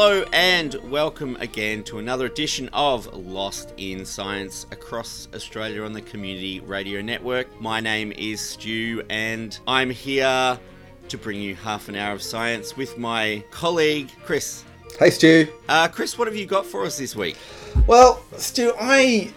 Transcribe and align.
Hello 0.00 0.24
and 0.32 0.76
welcome 0.92 1.36
again 1.40 1.82
to 1.82 1.98
another 1.98 2.26
edition 2.26 2.70
of 2.72 3.12
Lost 3.12 3.74
in 3.78 4.06
Science 4.06 4.64
across 4.70 5.26
Australia 5.34 5.82
on 5.82 5.92
the 5.92 6.00
Community 6.02 6.60
Radio 6.60 7.02
Network. 7.02 7.60
My 7.60 7.80
name 7.80 8.12
is 8.12 8.40
Stu 8.40 9.02
and 9.10 9.58
I'm 9.66 9.90
here 9.90 10.56
to 11.08 11.18
bring 11.18 11.40
you 11.40 11.56
half 11.56 11.88
an 11.88 11.96
hour 11.96 12.12
of 12.12 12.22
science 12.22 12.76
with 12.76 12.96
my 12.96 13.42
colleague 13.50 14.12
Chris. 14.24 14.62
Hey 15.00 15.10
Stu. 15.10 15.48
Uh, 15.68 15.88
Chris, 15.88 16.16
what 16.16 16.28
have 16.28 16.36
you 16.36 16.46
got 16.46 16.64
for 16.64 16.84
us 16.84 16.96
this 16.96 17.16
week? 17.16 17.36
Well, 17.88 18.22
Stu, 18.36 18.74
I, 18.78 19.32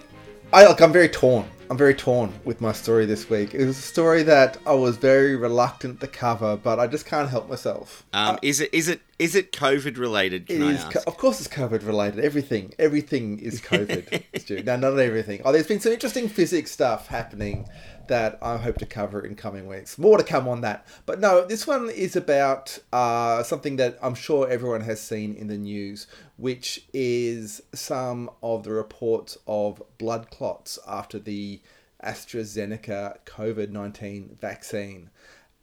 I 0.53 0.65
look, 0.67 0.81
I'm 0.81 0.91
very 0.91 1.07
torn. 1.09 1.45
I'm 1.69 1.77
very 1.77 1.93
torn 1.95 2.33
with 2.43 2.59
my 2.59 2.73
story 2.73 3.05
this 3.05 3.29
week. 3.29 3.53
It 3.53 3.65
was 3.65 3.77
a 3.79 3.81
story 3.81 4.23
that 4.23 4.57
I 4.65 4.73
was 4.73 4.97
very 4.97 5.37
reluctant 5.37 6.01
to 6.01 6.07
cover, 6.07 6.57
but 6.57 6.77
I 6.81 6.87
just 6.87 7.05
can't 7.05 7.29
help 7.29 7.47
myself. 7.47 8.05
Um, 8.11 8.35
Uh, 8.35 8.39
is 8.41 8.59
it 8.59 8.69
is 8.73 8.89
it 8.89 8.99
is 9.17 9.35
it 9.35 9.53
COVID 9.53 9.97
related? 9.97 10.49
it 10.49 10.55
Can 10.55 10.63
I 10.63 10.71
is, 10.71 10.79
ask? 10.83 10.91
co- 10.91 11.03
of 11.07 11.17
course, 11.17 11.39
it's 11.39 11.47
COVID 11.47 11.85
related. 11.87 12.19
Everything, 12.25 12.73
everything 12.77 13.39
is 13.39 13.61
COVID. 13.61 14.65
No, 14.65 14.75
not 14.75 14.99
everything. 14.99 15.41
Oh, 15.45 15.53
there's 15.53 15.67
been 15.67 15.79
some 15.79 15.93
interesting 15.93 16.27
physics 16.27 16.71
stuff 16.71 17.07
happening 17.07 17.69
that 18.11 18.37
I 18.41 18.57
hope 18.57 18.77
to 18.79 18.85
cover 18.85 19.21
in 19.21 19.35
coming 19.35 19.67
weeks. 19.67 19.97
More 19.97 20.17
to 20.17 20.23
come 20.23 20.45
on 20.45 20.59
that. 20.61 20.85
But 21.05 21.21
no, 21.21 21.45
this 21.45 21.65
one 21.65 21.89
is 21.89 22.17
about 22.17 22.77
uh, 22.91 23.41
something 23.41 23.77
that 23.77 23.97
I'm 24.01 24.15
sure 24.15 24.49
everyone 24.49 24.81
has 24.81 24.99
seen 24.99 25.33
in 25.33 25.47
the 25.47 25.57
news, 25.57 26.07
which 26.35 26.85
is 26.93 27.61
some 27.73 28.29
of 28.43 28.63
the 28.63 28.73
reports 28.73 29.37
of 29.47 29.81
blood 29.97 30.29
clots 30.29 30.77
after 30.85 31.19
the 31.19 31.61
AstraZeneca 32.03 33.19
COVID 33.25 33.69
19 33.69 34.37
vaccine. 34.41 35.09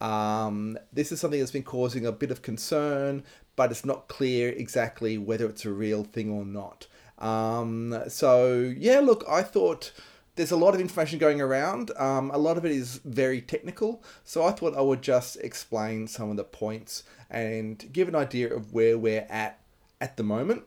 Um, 0.00 0.78
this 0.90 1.12
is 1.12 1.20
something 1.20 1.38
that's 1.38 1.52
been 1.52 1.62
causing 1.62 2.06
a 2.06 2.12
bit 2.12 2.30
of 2.30 2.40
concern, 2.40 3.24
but 3.56 3.70
it's 3.70 3.84
not 3.84 4.08
clear 4.08 4.48
exactly 4.50 5.18
whether 5.18 5.46
it's 5.46 5.66
a 5.66 5.70
real 5.70 6.02
thing 6.02 6.30
or 6.30 6.46
not. 6.46 6.86
Um, 7.18 8.04
so, 8.08 8.72
yeah, 8.74 9.00
look, 9.00 9.22
I 9.28 9.42
thought 9.42 9.92
there's 10.38 10.52
a 10.52 10.56
lot 10.56 10.72
of 10.72 10.80
information 10.80 11.18
going 11.18 11.40
around. 11.40 11.90
Um, 11.96 12.30
a 12.30 12.38
lot 12.38 12.56
of 12.56 12.64
it 12.64 12.70
is 12.70 13.00
very 13.04 13.42
technical. 13.42 14.04
So, 14.24 14.44
I 14.44 14.52
thought 14.52 14.76
I 14.76 14.80
would 14.80 15.02
just 15.02 15.36
explain 15.38 16.06
some 16.06 16.30
of 16.30 16.36
the 16.36 16.44
points 16.44 17.02
and 17.28 17.92
give 17.92 18.06
an 18.06 18.14
idea 18.14 18.54
of 18.54 18.72
where 18.72 18.96
we're 18.96 19.26
at 19.28 19.58
at 20.00 20.16
the 20.16 20.22
moment, 20.22 20.62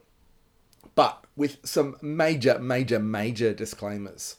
but 0.94 1.24
with 1.36 1.56
some 1.64 1.96
major, 2.02 2.58
major, 2.58 2.98
major 2.98 3.54
disclaimers. 3.54 4.36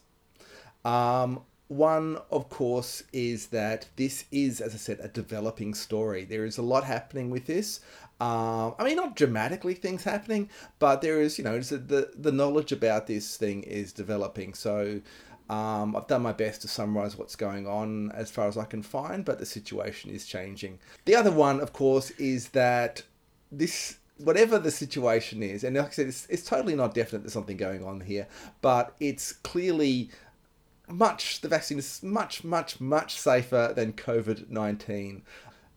Um, 0.85 1.41
one, 1.67 2.19
of 2.29 2.49
course, 2.49 3.01
is 3.11 3.47
that 3.47 3.87
this 3.95 4.25
is, 4.31 4.61
as 4.61 4.75
I 4.75 4.77
said, 4.77 4.99
a 5.01 5.07
developing 5.07 5.73
story. 5.73 6.25
There 6.25 6.45
is 6.45 6.59
a 6.59 6.61
lot 6.61 6.83
happening 6.83 7.31
with 7.31 7.47
this. 7.47 7.79
Um, 8.23 8.73
I 8.79 8.81
mean, 8.85 8.95
not 8.95 9.17
dramatically 9.17 9.73
things 9.73 10.03
happening, 10.03 10.49
but 10.79 11.01
there 11.01 11.19
is, 11.25 11.37
you 11.37 11.43
know, 11.43 11.59
the 11.59 12.03
the 12.25 12.31
knowledge 12.31 12.71
about 12.71 13.05
this 13.05 13.37
thing 13.43 13.63
is 13.63 13.91
developing. 13.91 14.53
So 14.53 15.01
um, 15.49 15.87
I've 15.95 16.07
done 16.07 16.21
my 16.21 16.31
best 16.31 16.61
to 16.61 16.67
summarize 16.67 17.17
what's 17.17 17.35
going 17.35 17.65
on 17.67 18.11
as 18.13 18.31
far 18.31 18.47
as 18.47 18.57
I 18.57 18.65
can 18.73 18.81
find, 18.81 19.25
but 19.25 19.39
the 19.39 19.45
situation 19.45 20.09
is 20.09 20.25
changing. 20.25 20.79
The 21.03 21.15
other 21.19 21.31
one, 21.31 21.59
of 21.59 21.73
course, 21.73 22.11
is 22.11 22.49
that 22.49 23.03
this 23.51 23.97
whatever 24.17 24.57
the 24.57 24.71
situation 24.71 25.43
is, 25.43 25.63
and 25.65 25.75
like 25.75 25.87
I 25.87 25.91
said, 25.91 26.07
it's, 26.07 26.25
it's 26.29 26.45
totally 26.45 26.75
not 26.75 26.93
definite 26.93 27.23
there's 27.23 27.33
something 27.33 27.57
going 27.57 27.83
on 27.83 27.99
here, 27.99 28.27
but 28.61 28.95
it's 28.99 29.33
clearly 29.33 30.09
much 30.87 31.41
the 31.41 31.49
vaccine 31.49 31.79
is 31.79 32.01
much 32.03 32.43
much 32.43 32.79
much 32.79 33.19
safer 33.19 33.73
than 33.75 33.91
COVID 33.93 34.49
nineteen, 34.49 35.23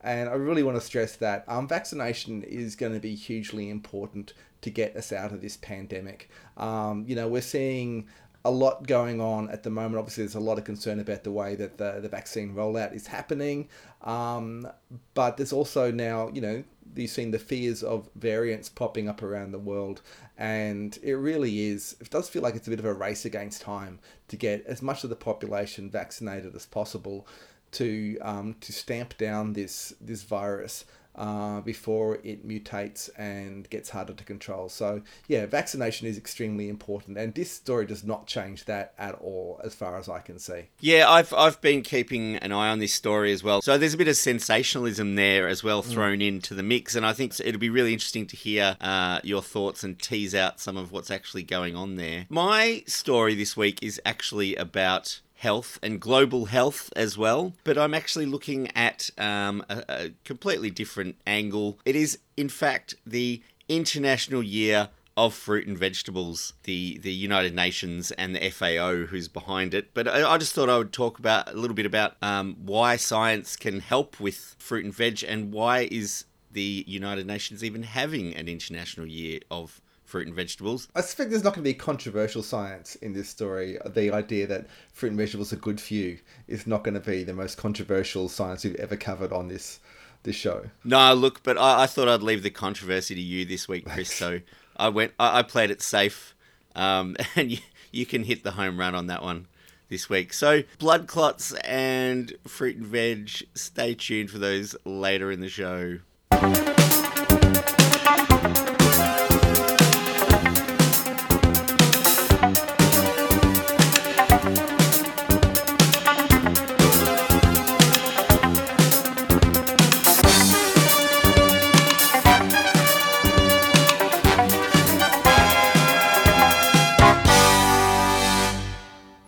and 0.06 0.28
I 0.28 0.34
really 0.34 0.62
want 0.62 0.76
to 0.76 0.80
stress 0.80 1.16
that 1.16 1.44
um, 1.48 1.66
vaccination 1.66 2.44
is 2.44 2.76
going 2.76 2.92
to 2.92 3.00
be 3.00 3.16
hugely 3.16 3.68
important 3.68 4.32
to 4.62 4.70
get 4.70 4.96
us 4.96 5.12
out 5.12 5.32
of 5.32 5.42
this 5.42 5.56
pandemic. 5.56 6.30
Um, 6.56 7.04
you 7.08 7.16
know, 7.16 7.26
we're 7.26 7.42
seeing 7.42 8.06
a 8.44 8.50
lot 8.50 8.86
going 8.86 9.20
on 9.20 9.50
at 9.50 9.64
the 9.64 9.70
moment. 9.70 9.96
Obviously, 9.96 10.22
there's 10.22 10.36
a 10.36 10.40
lot 10.40 10.58
of 10.58 10.64
concern 10.64 11.00
about 11.00 11.24
the 11.24 11.32
way 11.32 11.56
that 11.56 11.78
the, 11.78 11.98
the 12.00 12.08
vaccine 12.08 12.54
rollout 12.54 12.94
is 12.94 13.08
happening. 13.08 13.68
Um, 14.02 14.68
but 15.14 15.36
there's 15.36 15.52
also 15.52 15.90
now, 15.90 16.30
you 16.32 16.40
know, 16.40 16.62
you've 16.94 17.10
seen 17.10 17.32
the 17.32 17.40
fears 17.40 17.82
of 17.82 18.08
variants 18.14 18.68
popping 18.68 19.08
up 19.08 19.24
around 19.24 19.50
the 19.50 19.58
world. 19.58 20.02
And 20.38 20.96
it 21.02 21.14
really 21.14 21.66
is, 21.66 21.96
it 22.00 22.10
does 22.10 22.28
feel 22.28 22.42
like 22.42 22.54
it's 22.54 22.68
a 22.68 22.70
bit 22.70 22.78
of 22.78 22.84
a 22.84 22.94
race 22.94 23.24
against 23.24 23.62
time 23.62 23.98
to 24.28 24.36
get 24.36 24.64
as 24.66 24.82
much 24.82 25.02
of 25.02 25.10
the 25.10 25.16
population 25.16 25.90
vaccinated 25.90 26.54
as 26.54 26.64
possible 26.64 27.26
to 27.72 28.18
um, 28.20 28.56
to 28.60 28.72
stamp 28.72 29.16
down 29.18 29.52
this 29.52 29.94
this 30.00 30.22
virus 30.22 30.84
uh, 31.16 31.60
before 31.62 32.18
it 32.22 32.46
mutates 32.46 33.08
and 33.16 33.68
gets 33.70 33.90
harder 33.90 34.12
to 34.12 34.24
control. 34.24 34.68
So 34.68 35.02
yeah, 35.28 35.46
vaccination 35.46 36.06
is 36.06 36.18
extremely 36.18 36.68
important, 36.68 37.16
and 37.16 37.34
this 37.34 37.50
story 37.50 37.86
does 37.86 38.04
not 38.04 38.26
change 38.26 38.66
that 38.66 38.94
at 38.98 39.14
all, 39.14 39.60
as 39.64 39.74
far 39.74 39.96
as 39.96 40.08
I 40.08 40.20
can 40.20 40.38
see. 40.38 40.68
Yeah, 40.80 41.08
I've 41.08 41.32
I've 41.32 41.60
been 41.60 41.82
keeping 41.82 42.36
an 42.36 42.52
eye 42.52 42.68
on 42.68 42.78
this 42.78 42.92
story 42.92 43.32
as 43.32 43.42
well. 43.42 43.62
So 43.62 43.78
there's 43.78 43.94
a 43.94 43.98
bit 43.98 44.08
of 44.08 44.16
sensationalism 44.16 45.14
there 45.14 45.48
as 45.48 45.64
well 45.64 45.82
thrown 45.82 46.20
into 46.20 46.54
the 46.54 46.62
mix, 46.62 46.94
and 46.94 47.06
I 47.06 47.12
think 47.12 47.34
it'll 47.42 47.60
be 47.60 47.70
really 47.70 47.92
interesting 47.92 48.26
to 48.26 48.36
hear 48.36 48.76
uh, 48.80 49.20
your 49.22 49.42
thoughts 49.42 49.82
and 49.82 49.98
tease 49.98 50.34
out 50.34 50.60
some 50.60 50.76
of 50.76 50.92
what's 50.92 51.10
actually 51.10 51.44
going 51.44 51.74
on 51.74 51.96
there. 51.96 52.26
My 52.28 52.84
story 52.86 53.34
this 53.34 53.56
week 53.56 53.82
is 53.82 54.00
actually 54.04 54.54
about 54.56 55.20
health 55.36 55.78
and 55.82 56.00
global 56.00 56.46
health 56.46 56.90
as 56.96 57.16
well, 57.16 57.52
but 57.64 57.76
I'm 57.76 57.94
actually 57.94 58.26
looking 58.26 58.68
at 58.76 59.10
um, 59.18 59.64
a, 59.68 59.84
a 59.88 60.10
completely 60.24 60.70
different 60.70 61.16
angle. 61.26 61.78
It 61.84 61.94
is, 61.96 62.18
in 62.36 62.48
fact, 62.48 62.94
the 63.06 63.42
International 63.68 64.42
Year 64.42 64.88
of 65.16 65.32
fruit 65.32 65.66
and 65.66 65.78
vegetables, 65.78 66.52
the 66.64 66.98
the 66.98 67.12
United 67.12 67.54
Nations 67.54 68.10
and 68.12 68.34
the 68.34 68.50
FAO 68.50 69.06
who's 69.06 69.28
behind 69.28 69.72
it. 69.72 69.94
But 69.94 70.08
I, 70.08 70.32
I 70.32 70.38
just 70.38 70.54
thought 70.54 70.68
I 70.68 70.78
would 70.78 70.92
talk 70.92 71.18
about 71.18 71.50
a 71.50 71.56
little 71.56 71.74
bit 71.74 71.86
about 71.86 72.16
um, 72.22 72.56
why 72.64 72.96
science 72.96 73.56
can 73.56 73.80
help 73.80 74.20
with 74.20 74.56
fruit 74.58 74.84
and 74.84 74.94
veg, 74.94 75.24
and 75.24 75.52
why 75.52 75.88
is 75.90 76.24
the 76.50 76.84
United 76.86 77.26
Nations 77.26 77.64
even 77.64 77.82
having 77.82 78.34
an 78.34 78.48
international 78.48 79.06
year 79.06 79.40
of 79.50 79.80
fruit 80.06 80.26
and 80.26 80.36
vegetables. 80.36 80.88
I 80.94 81.00
suspect 81.00 81.30
there's 81.30 81.44
not 81.44 81.54
going 81.54 81.64
to 81.64 81.70
be 81.70 81.74
controversial 81.74 82.42
science 82.42 82.94
in 82.96 83.12
this 83.12 83.28
story. 83.28 83.76
The 83.84 84.12
idea 84.12 84.46
that 84.46 84.66
fruit 84.92 85.10
and 85.10 85.18
vegetables 85.18 85.52
are 85.52 85.56
good 85.56 85.80
for 85.80 85.94
you 85.94 86.18
is 86.48 86.66
not 86.66 86.84
going 86.84 86.94
to 86.94 87.00
be 87.00 87.24
the 87.24 87.34
most 87.34 87.58
controversial 87.58 88.28
science 88.28 88.64
we've 88.64 88.76
ever 88.76 88.96
covered 88.96 89.32
on 89.32 89.48
this 89.48 89.80
this 90.22 90.36
show. 90.36 90.64
No, 90.84 91.14
look, 91.14 91.42
but 91.42 91.56
I, 91.56 91.84
I 91.84 91.86
thought 91.86 92.08
I'd 92.08 92.22
leave 92.22 92.42
the 92.42 92.50
controversy 92.50 93.14
to 93.14 93.20
you 93.20 93.44
this 93.44 93.68
week, 93.68 93.86
Chris. 93.86 94.12
So 94.12 94.40
I 94.76 94.88
went, 94.88 95.12
I, 95.18 95.38
I 95.38 95.42
played 95.42 95.70
it 95.70 95.80
safe, 95.82 96.34
um, 96.74 97.16
and 97.36 97.50
you, 97.52 97.58
you 97.92 98.06
can 98.06 98.24
hit 98.24 98.42
the 98.42 98.52
home 98.52 98.78
run 98.78 98.94
on 98.94 99.06
that 99.06 99.22
one 99.22 99.46
this 99.88 100.10
week. 100.10 100.32
So 100.32 100.62
blood 100.78 101.06
clots 101.06 101.52
and 101.64 102.32
fruit 102.46 102.76
and 102.76 102.86
veg. 102.86 103.30
Stay 103.54 103.94
tuned 103.94 104.30
for 104.30 104.38
those 104.38 104.76
later 104.84 105.30
in 105.30 105.40
the 105.40 105.48
show. 105.48 105.98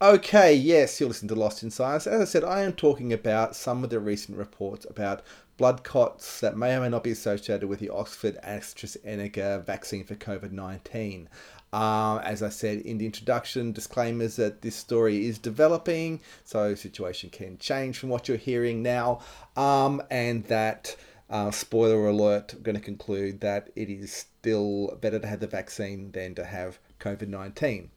Okay, 0.09 0.55
yes, 0.55 0.99
you're 0.99 1.09
listening 1.11 1.29
to 1.29 1.35
Lost 1.35 1.63
in 1.63 1.71
Science. 1.71 2.07
As 2.07 2.23
I 2.23 2.25
said, 2.25 2.43
I 2.43 2.63
am 2.63 2.73
talking 2.73 3.13
about 3.13 3.55
some 3.55 3.85
of 3.85 3.91
the 3.91 4.01
recent 4.01 4.39
reports 4.39 4.87
about 4.89 5.21
blood 5.59 5.85
clots 5.85 6.41
that 6.41 6.57
may 6.57 6.75
or 6.75 6.81
may 6.81 6.89
not 6.89 7.05
be 7.05 7.11
associated 7.11 7.69
with 7.69 7.79
the 7.79 7.91
Oxford 7.91 8.39
AstraZeneca 8.43 9.67
vaccine 9.67 10.05
for 10.05 10.15
COVID 10.15 10.51
19. 10.51 11.29
Uh, 11.75 12.21
as 12.25 12.43
I 12.43 12.49
said 12.49 12.81
in 12.81 12.97
the 12.97 13.05
introduction, 13.05 13.73
disclaimers 13.73 14.37
that 14.37 14.63
this 14.63 14.77
story 14.77 15.27
is 15.27 15.39
developing, 15.39 16.21
so 16.43 16.75
situation 16.75 17.29
can 17.29 17.59
change 17.59 17.99
from 17.99 18.09
what 18.09 18.29
you're 18.29 18.39
hearing 18.39 18.83
now, 18.83 19.21
um, 19.59 20.03
and 20.11 20.43
that, 20.45 20.97
uh, 21.29 21.51
spoiler 21.51 22.09
alert, 22.09 22.55
I'm 22.55 22.63
going 22.63 22.77
to 22.77 22.81
conclude 22.81 23.43
that 23.43 23.69
it 23.77 23.91
is 23.91 24.11
still 24.11 24.97
better 25.03 25.19
to 25.19 25.27
have 25.27 25.41
the 25.41 25.47
vaccine 25.47 26.13
than 26.13 26.35
to 26.37 26.47
have 26.47 26.79
COVID 26.99 27.29
19. 27.29 27.91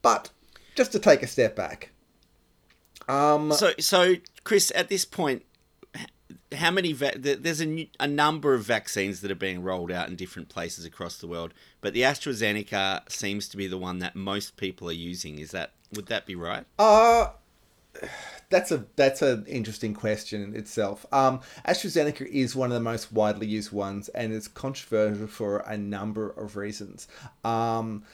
But 0.00 0.30
just 0.78 0.92
to 0.92 0.98
take 1.00 1.24
a 1.24 1.26
step 1.26 1.56
back, 1.56 1.90
um, 3.08 3.52
So, 3.52 3.72
so 3.80 4.14
Chris, 4.44 4.70
at 4.76 4.88
this 4.88 5.04
point, 5.04 5.44
how 6.54 6.70
many? 6.70 6.92
Va- 6.92 7.18
there's 7.18 7.60
a, 7.60 7.66
new- 7.66 7.88
a 7.98 8.06
number 8.06 8.54
of 8.54 8.62
vaccines 8.62 9.20
that 9.20 9.30
are 9.30 9.34
being 9.34 9.62
rolled 9.62 9.90
out 9.90 10.08
in 10.08 10.14
different 10.14 10.48
places 10.48 10.84
across 10.84 11.18
the 11.18 11.26
world, 11.26 11.52
but 11.80 11.94
the 11.94 12.02
AstraZeneca 12.02 13.10
seems 13.10 13.48
to 13.48 13.56
be 13.56 13.66
the 13.66 13.76
one 13.76 13.98
that 13.98 14.14
most 14.14 14.56
people 14.56 14.88
are 14.88 14.92
using. 14.92 15.40
Is 15.40 15.50
that 15.50 15.72
would 15.94 16.06
that 16.06 16.26
be 16.26 16.36
right? 16.36 16.64
Uh, 16.78 17.30
that's 18.50 18.70
a 18.70 18.84
that's 18.94 19.20
an 19.20 19.44
interesting 19.46 19.94
question 19.94 20.42
in 20.42 20.54
itself. 20.54 21.04
Um, 21.12 21.40
AstraZeneca 21.66 22.24
is 22.26 22.54
one 22.54 22.70
of 22.70 22.74
the 22.74 22.80
most 22.80 23.12
widely 23.12 23.48
used 23.48 23.72
ones, 23.72 24.08
and 24.10 24.32
it's 24.32 24.46
controversial 24.46 25.26
for 25.26 25.58
a 25.58 25.76
number 25.76 26.30
of 26.30 26.56
reasons. 26.56 27.08
Um, 27.44 28.04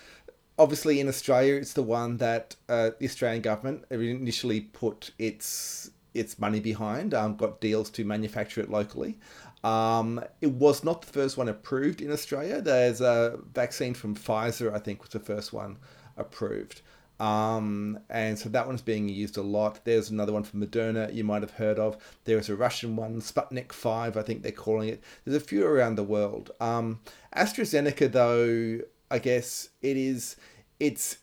obviously, 0.59 1.01
in 1.01 1.09
Australia, 1.09 1.55
it's 1.55 1.73
the 1.73 1.83
one 1.83 2.19
that 2.19 2.57
uh, 2.69 2.91
the 2.99 3.07
Australian 3.07 3.43
government 3.43 3.85
initially 3.91 4.61
put 4.61 5.11
its 5.19 5.91
its 6.13 6.39
money 6.39 6.61
behind. 6.61 7.13
Um, 7.13 7.37
got 7.37 7.61
deals 7.61 7.91
to 7.91 8.05
manufacture 8.05 8.61
it 8.61 8.71
locally. 8.71 9.19
Um, 9.65 10.23
it 10.43 10.51
was 10.51 10.85
not 10.85 11.03
the 11.03 11.13
first 11.13 11.37
one 11.37 11.49
approved 11.49 12.03
in 12.03 12.13
Australia. 12.13 12.61
There's 12.61 13.01
a 13.01 13.39
vaccine 13.55 13.95
from 13.95 14.15
Pfizer, 14.15 14.73
I 14.73 14.79
think, 14.79 15.01
was 15.01 15.11
the 15.11 15.21
first 15.21 15.53
one 15.53 15.79
approved. 16.17 16.83
Um, 17.19 18.01
and 18.11 18.39
so 18.39 18.49
that 18.51 18.67
one's 18.67 18.83
being 18.83 19.09
used 19.09 19.39
a 19.39 19.43
lot. 19.43 19.85
There's 19.85 20.11
another 20.11 20.33
one 20.33 20.43
from 20.43 20.61
Moderna 20.61 21.15
you 21.15 21.25
might 21.25 21.43
have 21.43 21.53
heard 21.53 21.79
of. 21.79 21.97
There's 22.25 22.49
a 22.49 22.57
Russian 22.57 22.97
one, 22.97 23.21
Sputnik 23.21 23.73
5, 23.73 24.17
I 24.17 24.23
think 24.23 24.43
they're 24.43 24.53
calling 24.53 24.89
it. 24.89 25.03
There's 25.25 25.41
a 25.41 25.45
few 25.45 25.65
around 25.65 25.95
the 25.95 26.03
world. 26.03 26.51
Um, 26.61 27.01
AstraZeneca, 27.37 28.11
though, 28.11 28.85
I 29.15 29.19
guess 29.19 29.69
it 29.81 29.97
is, 29.97 30.37
it's 30.81 31.19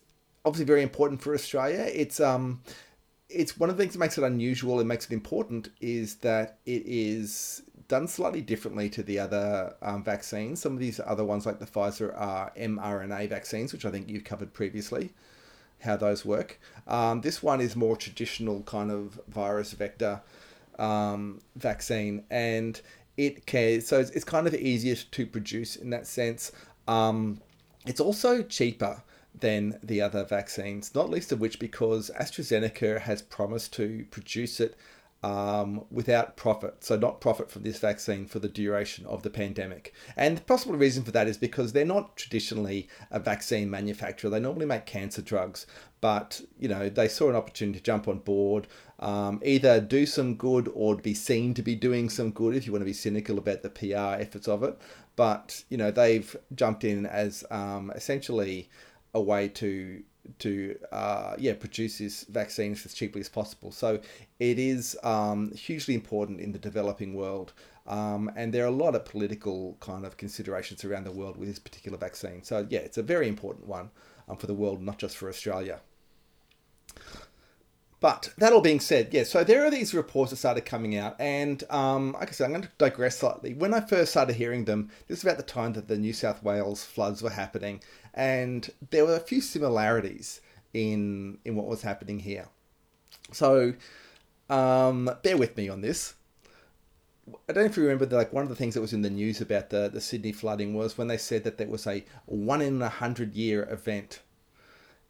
obviously 0.46 0.66
very 0.66 0.82
important 0.82 1.22
for 1.22 1.34
Australia. 1.34 1.86
It's, 1.94 2.20
um, 2.20 2.62
it's 3.28 3.58
one 3.60 3.70
of 3.70 3.76
the 3.76 3.84
things 3.84 3.94
that 3.94 4.00
makes 4.00 4.18
it 4.18 4.24
unusual 4.24 4.80
and 4.80 4.88
makes 4.88 5.06
it 5.06 5.12
important 5.12 5.70
is 5.82 6.16
that 6.18 6.60
it 6.66 6.84
is 6.86 7.64
done 7.90 8.08
slightly 8.08 8.40
differently 8.42 8.90
to 8.90 9.04
the 9.04 9.20
other 9.20 9.76
um, 9.82 10.04
vaccines. 10.04 10.62
Some 10.62 10.72
of 10.72 10.80
these 10.80 11.02
other 11.06 11.26
ones, 11.26 11.46
like 11.46 11.60
the 11.60 11.66
Pfizer, 11.66 12.18
are 12.18 12.54
mRNA 12.58 13.28
vaccines, 13.28 13.74
which 13.74 13.86
I 13.86 13.92
think 13.92 14.08
you've 14.08 14.24
covered 14.24 14.54
previously, 14.54 15.12
how 15.82 15.98
those 15.98 16.24
work. 16.24 16.60
Um, 16.88 17.20
this 17.20 17.44
one 17.44 17.60
is 17.60 17.76
more 17.76 17.98
traditional 17.98 18.62
kind 18.62 18.92
of 18.92 19.20
virus 19.28 19.74
vector 19.74 20.22
um, 20.80 21.42
vaccine, 21.58 22.24
and 22.30 22.80
it 23.18 23.46
can 23.46 23.82
so 23.82 24.00
it's, 24.00 24.12
it's 24.12 24.24
kind 24.24 24.48
of 24.48 24.56
easier 24.56 24.96
to 24.96 25.26
produce 25.26 25.76
in 25.76 25.90
that 25.90 26.08
sense. 26.08 26.54
Um, 26.88 27.42
it's 27.86 28.00
also 28.00 28.44
cheaper 28.44 29.04
than 29.34 29.80
the 29.82 30.02
other 30.02 30.24
vaccines, 30.24 30.94
not 30.94 31.10
least 31.10 31.32
of 31.32 31.40
which 31.40 31.60
because 31.60 32.12
AstraZeneca 32.20 33.02
has 33.02 33.22
promised 33.22 33.74
to 33.74 34.06
produce 34.12 34.60
it 34.60 34.78
um, 35.24 35.86
without 35.92 36.36
profit, 36.36 36.84
so 36.84 36.98
not 36.98 37.22
profit 37.22 37.52
from 37.52 37.62
this 37.62 37.78
vaccine 37.78 38.26
for 38.26 38.40
the 38.40 38.48
duration 38.48 39.06
of 39.06 39.22
the 39.22 39.30
pandemic. 39.30 39.94
And 40.18 40.38
the 40.38 40.42
possible 40.42 40.76
reason 40.76 41.04
for 41.04 41.12
that 41.12 41.28
is 41.28 41.38
because 41.38 41.74
they're 41.74 41.86
not 41.86 42.18
traditionally 42.18 42.88
a 43.12 43.20
vaccine 43.20 43.70
manufacturer. 43.70 44.32
They 44.32 44.40
normally 44.40 44.66
make 44.66 44.88
cancer 44.88 45.22
drugs, 45.22 45.68
but 46.02 46.42
you 46.58 46.68
know 46.68 46.90
they 46.90 47.08
saw 47.08 47.30
an 47.30 47.36
opportunity 47.36 47.78
to 47.78 47.86
jump 47.86 48.08
on 48.08 48.20
board, 48.20 48.68
um, 49.00 49.40
either 49.46 49.80
do 49.80 50.08
some 50.08 50.36
good 50.36 50.72
or 50.74 50.96
be 50.96 51.14
seen 51.14 51.54
to 51.54 51.62
be 51.62 51.76
doing 51.76 52.10
some 52.10 52.32
good. 52.32 52.56
If 52.56 52.66
you 52.66 52.72
want 52.72 52.82
to 52.82 52.86
be 52.86 52.94
cynical 52.94 53.38
about 53.38 53.62
the 53.62 53.70
PR 53.70 54.20
efforts 54.20 54.48
of 54.48 54.64
it, 54.64 54.76
but 55.16 55.64
you 55.70 55.78
know 55.78 55.92
they've 55.92 56.36
jumped 56.56 56.84
in 56.84 57.06
as 57.06 57.44
um, 57.52 57.92
essentially 57.96 58.70
a 59.14 59.22
way 59.22 59.48
to 59.48 60.04
to 60.40 60.78
uh, 60.92 61.36
yeah 61.38 61.54
produce 61.54 61.98
these 61.98 62.26
vaccines 62.30 62.86
as 62.86 62.94
cheaply 62.94 63.22
as 63.22 63.30
possible. 63.30 63.72
So 63.72 64.00
it 64.40 64.60
is 64.60 64.98
um, 65.04 65.52
hugely 65.54 65.96
important 65.96 66.40
in 66.40 66.52
the 66.52 66.60
developing 66.60 67.14
world. 67.14 67.54
Um, 67.88 68.32
and 68.36 68.54
there 68.54 68.64
are 68.64 68.68
a 68.68 68.72
lot 68.72 68.96
of 68.96 69.06
political 69.06 69.76
kind 69.80 70.06
of 70.06 70.16
considerations 70.16 70.86
around 70.86 71.06
the 71.06 71.12
world 71.12 71.36
with 71.36 71.50
this 71.50 71.60
particular 71.60 71.98
vaccine. 71.98 72.44
So 72.44 72.68
yeah, 72.70 72.80
it's 72.80 72.98
a 72.98 73.04
very 73.04 73.28
important 73.28 73.68
one 73.68 73.90
um, 74.30 74.38
for 74.38 74.48
the 74.48 74.54
world, 74.54 74.82
not 74.82 75.00
just 75.00 75.18
for 75.18 75.28
Australia. 75.28 75.82
But 78.02 78.34
that 78.40 78.52
all 78.52 78.62
being 78.62 78.80
said, 78.80 79.14
yeah, 79.14 79.24
so 79.24 79.44
there 79.44 79.64
are 79.64 79.70
these 79.70 79.94
reports 79.94 80.32
that 80.32 80.38
started 80.38 80.66
coming 80.66 80.98
out, 80.98 81.16
and 81.20 81.64
um, 81.70 82.14
like 82.14 82.30
I 82.30 82.32
said, 82.32 82.46
I'm 82.46 82.52
going 82.52 82.64
to 82.64 82.70
digress 82.80 83.20
slightly. 83.20 83.54
When 83.54 83.76
I 83.76 83.80
first 83.80 84.10
started 84.10 84.36
hearing 84.36 84.66
them, 84.66 84.90
this 85.08 85.20
was 85.20 85.24
about 85.24 85.38
the 85.38 85.54
time 85.54 85.74
that 85.74 85.88
the 85.88 86.00
New 86.00 86.12
South 86.12 86.42
Wales 86.42 86.84
floods 86.84 87.22
were 87.22 87.30
happening, 87.30 87.80
and 88.16 88.68
there 88.90 89.06
were 89.06 89.16
a 89.16 89.20
few 89.20 89.40
similarities 89.40 90.42
in 90.74 91.38
in 91.46 91.56
what 91.56 91.68
was 91.68 91.84
happening 91.84 92.20
here. 92.20 92.48
So, 93.32 93.76
um, 94.50 95.08
bear 95.22 95.38
with 95.38 95.56
me 95.56 95.70
on 95.70 95.82
this. 95.82 96.16
I 97.48 97.54
don't 97.54 97.64
know 97.64 97.70
if 97.70 97.78
you 97.78 97.84
remember 97.84 98.08
that 98.08 98.16
like 98.16 98.34
one 98.34 98.42
of 98.42 98.50
the 98.50 98.56
things 98.56 98.74
that 98.74 98.82
was 98.82 98.94
in 98.94 99.04
the 99.04 99.12
news 99.12 99.42
about 99.42 99.70
the, 99.70 99.90
the 99.94 100.02
Sydney 100.02 100.32
flooding 100.32 100.74
was 100.74 100.98
when 100.98 101.08
they 101.08 101.18
said 101.18 101.44
that 101.44 101.60
there 101.60 101.68
was 101.68 101.86
a 101.86 102.04
one 102.26 102.64
in 102.64 102.82
a 102.82 102.90
hundred 102.90 103.36
year 103.36 103.70
event 103.70 104.22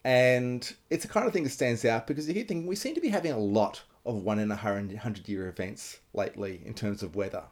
and 0.03 0.75
it's 0.89 1.03
the 1.03 1.11
kind 1.11 1.27
of 1.27 1.33
thing 1.33 1.43
that 1.43 1.49
stands 1.51 1.85
out 1.85 2.07
because 2.07 2.27
you 2.27 2.33
keep 2.33 2.47
thinking 2.47 2.67
we 2.67 2.75
seem 2.75 2.95
to 2.95 3.01
be 3.01 3.09
having 3.09 3.31
a 3.31 3.37
lot 3.37 3.83
of 4.05 4.15
one 4.15 4.39
in 4.39 4.51
a 4.51 4.55
hundred 4.55 5.27
year 5.27 5.47
events 5.47 5.99
lately 6.13 6.61
in 6.65 6.73
terms 6.73 7.03
of 7.03 7.15
weather. 7.15 7.43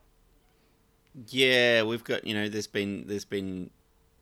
Yeah, 1.27 1.83
we've 1.83 2.03
got 2.03 2.25
you 2.25 2.33
know 2.33 2.49
there's 2.49 2.67
been 2.67 3.05
there's 3.07 3.25
been 3.25 3.69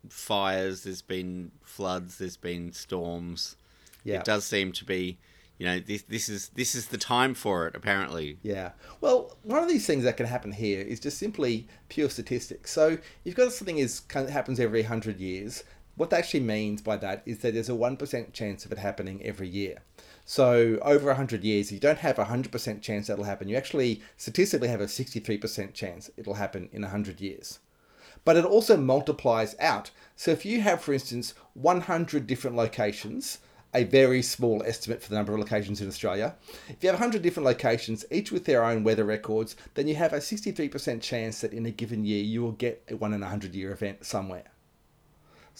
fires, 0.08 0.84
there's 0.84 1.02
been 1.02 1.52
floods, 1.62 2.18
there's 2.18 2.36
been 2.36 2.72
storms. 2.72 3.56
Yeah. 4.04 4.18
It 4.18 4.24
does 4.24 4.44
seem 4.44 4.72
to 4.72 4.84
be 4.84 5.18
you 5.58 5.66
know 5.66 5.80
this 5.80 6.02
this 6.02 6.28
is 6.28 6.50
this 6.50 6.74
is 6.74 6.86
the 6.86 6.98
time 6.98 7.34
for 7.34 7.66
it 7.66 7.74
apparently 7.74 8.38
yeah 8.42 8.70
well 9.00 9.36
one 9.42 9.62
of 9.62 9.68
these 9.68 9.86
things 9.86 10.04
that 10.04 10.16
can 10.16 10.26
happen 10.26 10.52
here 10.52 10.80
is 10.80 11.00
just 11.00 11.18
simply 11.18 11.66
pure 11.88 12.08
statistics 12.08 12.70
so 12.70 12.96
you've 13.24 13.34
got 13.34 13.52
something 13.52 13.78
is 13.78 14.02
happens 14.30 14.60
every 14.60 14.82
100 14.82 15.18
years 15.18 15.64
what 15.98 16.10
that 16.10 16.20
actually 16.20 16.40
means 16.40 16.80
by 16.80 16.96
that 16.96 17.22
is 17.26 17.38
that 17.38 17.54
there's 17.54 17.68
a 17.68 17.72
1% 17.72 18.32
chance 18.32 18.64
of 18.64 18.72
it 18.72 18.78
happening 18.78 19.20
every 19.22 19.48
year. 19.48 19.82
So 20.24 20.78
over 20.82 21.06
100 21.06 21.42
years, 21.42 21.72
you 21.72 21.80
don't 21.80 21.98
have 21.98 22.18
a 22.18 22.26
100% 22.26 22.80
chance 22.80 23.08
that'll 23.08 23.24
happen. 23.24 23.48
You 23.48 23.56
actually 23.56 24.00
statistically 24.16 24.68
have 24.68 24.80
a 24.80 24.86
63% 24.86 25.74
chance 25.74 26.10
it'll 26.16 26.34
happen 26.34 26.68
in 26.72 26.82
100 26.82 27.20
years. 27.20 27.58
But 28.24 28.36
it 28.36 28.44
also 28.44 28.76
multiplies 28.76 29.56
out. 29.58 29.90
So 30.16 30.30
if 30.30 30.44
you 30.44 30.60
have, 30.60 30.80
for 30.80 30.92
instance, 30.92 31.34
100 31.54 32.26
different 32.26 32.56
locations, 32.56 33.38
a 33.74 33.84
very 33.84 34.22
small 34.22 34.62
estimate 34.64 35.02
for 35.02 35.10
the 35.10 35.16
number 35.16 35.32
of 35.32 35.40
locations 35.40 35.80
in 35.80 35.88
Australia. 35.88 36.34
If 36.68 36.82
you 36.82 36.90
have 36.90 37.00
100 37.00 37.22
different 37.22 37.46
locations, 37.46 38.04
each 38.10 38.32
with 38.32 38.44
their 38.44 38.64
own 38.64 38.84
weather 38.84 39.04
records, 39.04 39.56
then 39.74 39.88
you 39.88 39.94
have 39.96 40.12
a 40.12 40.18
63% 40.18 41.00
chance 41.00 41.40
that 41.40 41.52
in 41.52 41.66
a 41.66 41.70
given 41.70 42.04
year 42.04 42.22
you 42.22 42.42
will 42.42 42.52
get 42.52 42.82
a 42.88 42.96
1 42.96 43.12
in 43.12 43.22
a 43.22 43.26
100 43.26 43.54
year 43.54 43.72
event 43.72 44.06
somewhere. 44.06 44.44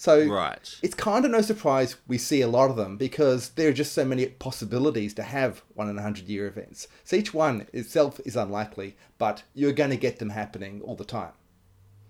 So 0.01 0.29
right. 0.29 0.79
it's 0.81 0.95
kind 0.95 1.25
of 1.25 1.33
no 1.33 1.41
surprise 1.41 1.97
we 2.07 2.19
see 2.19 2.41
a 2.41 2.47
lot 2.47 2.71
of 2.71 2.77
them 2.77 2.97
because 2.97 3.49
there 3.49 3.69
are 3.69 3.73
just 3.73 3.93
so 3.93 4.05
many 4.05 4.27
possibilities 4.27 5.13
to 5.15 5.25
have 5.25 5.65
one 5.75 5.89
in 5.89 5.99
a 5.99 6.03
hundred 6.03 6.29
year 6.29 6.47
events. 6.47 6.87
So 7.03 7.17
each 7.17 7.35
one 7.35 7.67
itself 7.73 8.21
is 8.25 8.37
unlikely, 8.37 8.97
but 9.19 9.43
you're 9.55 9.73
going 9.73 9.91
to 9.91 9.97
get 9.97 10.21
them 10.21 10.31
happening 10.31 10.83
all 10.83 10.95
the 10.95 11.05
time. 11.05 11.33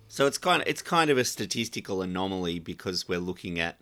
So 0.07 0.26
it's 0.26 0.37
kind 0.37 0.61
of 0.61 0.68
it's 0.68 0.83
kind 0.83 1.09
of 1.09 1.16
a 1.16 1.25
statistical 1.25 2.02
anomaly 2.02 2.59
because 2.59 3.09
we're 3.09 3.21
looking 3.21 3.59
at 3.59 3.78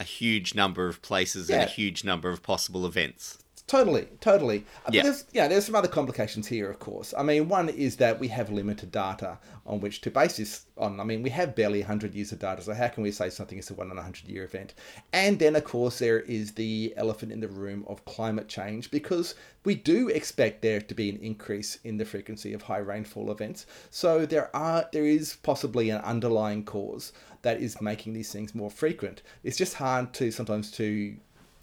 a 0.00 0.04
huge 0.04 0.54
number 0.54 0.88
of 0.88 1.02
places 1.02 1.50
yeah. 1.50 1.56
and 1.56 1.68
a 1.68 1.70
huge 1.70 2.04
number 2.04 2.30
of 2.30 2.42
possible 2.42 2.86
events. 2.86 3.36
Totally, 3.66 4.06
totally. 4.20 4.64
Uh, 4.86 4.90
yeah. 4.92 5.02
But 5.02 5.06
there's, 5.06 5.24
yeah, 5.32 5.48
there's 5.48 5.66
some 5.66 5.74
other 5.74 5.88
complications 5.88 6.46
here, 6.46 6.70
of 6.70 6.78
course. 6.78 7.12
I 7.18 7.24
mean, 7.24 7.48
one 7.48 7.68
is 7.68 7.96
that 7.96 8.20
we 8.20 8.28
have 8.28 8.48
limited 8.48 8.92
data 8.92 9.38
on 9.66 9.80
which 9.80 10.00
to 10.02 10.10
base 10.10 10.36
this 10.36 10.66
on. 10.78 11.00
I 11.00 11.04
mean, 11.04 11.20
we 11.20 11.30
have 11.30 11.56
barely 11.56 11.80
100 11.80 12.14
years 12.14 12.30
of 12.30 12.38
data, 12.38 12.62
so 12.62 12.74
how 12.74 12.86
can 12.86 13.02
we 13.02 13.10
say 13.10 13.28
something 13.28 13.58
is 13.58 13.68
a 13.70 13.74
one 13.74 13.90
in 13.90 13.96
100 13.96 14.28
year 14.28 14.44
event? 14.44 14.74
And 15.12 15.40
then, 15.40 15.56
of 15.56 15.64
course, 15.64 15.98
there 15.98 16.20
is 16.20 16.52
the 16.52 16.94
elephant 16.96 17.32
in 17.32 17.40
the 17.40 17.48
room 17.48 17.84
of 17.88 18.04
climate 18.04 18.46
change 18.46 18.88
because 18.92 19.34
we 19.64 19.74
do 19.74 20.08
expect 20.10 20.62
there 20.62 20.80
to 20.80 20.94
be 20.94 21.10
an 21.10 21.18
increase 21.18 21.80
in 21.82 21.96
the 21.96 22.04
frequency 22.04 22.52
of 22.52 22.62
high 22.62 22.78
rainfall 22.78 23.32
events. 23.32 23.66
So 23.90 24.26
there 24.26 24.54
are 24.54 24.88
there 24.92 25.06
is 25.06 25.38
possibly 25.42 25.90
an 25.90 26.02
underlying 26.02 26.64
cause 26.64 27.12
that 27.42 27.60
is 27.60 27.80
making 27.80 28.12
these 28.12 28.30
things 28.30 28.54
more 28.54 28.70
frequent. 28.70 29.22
It's 29.42 29.56
just 29.56 29.74
hard 29.74 30.14
to 30.14 30.30
sometimes 30.30 30.70
to 30.72 31.16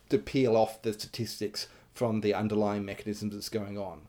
to 0.10 0.18
peel 0.18 0.58
off 0.58 0.82
the 0.82 0.92
statistics 0.92 1.68
from 1.94 2.22
the 2.22 2.34
underlying 2.34 2.86
mechanisms 2.86 3.34
that's 3.34 3.50
going 3.50 3.78
on. 3.78 4.08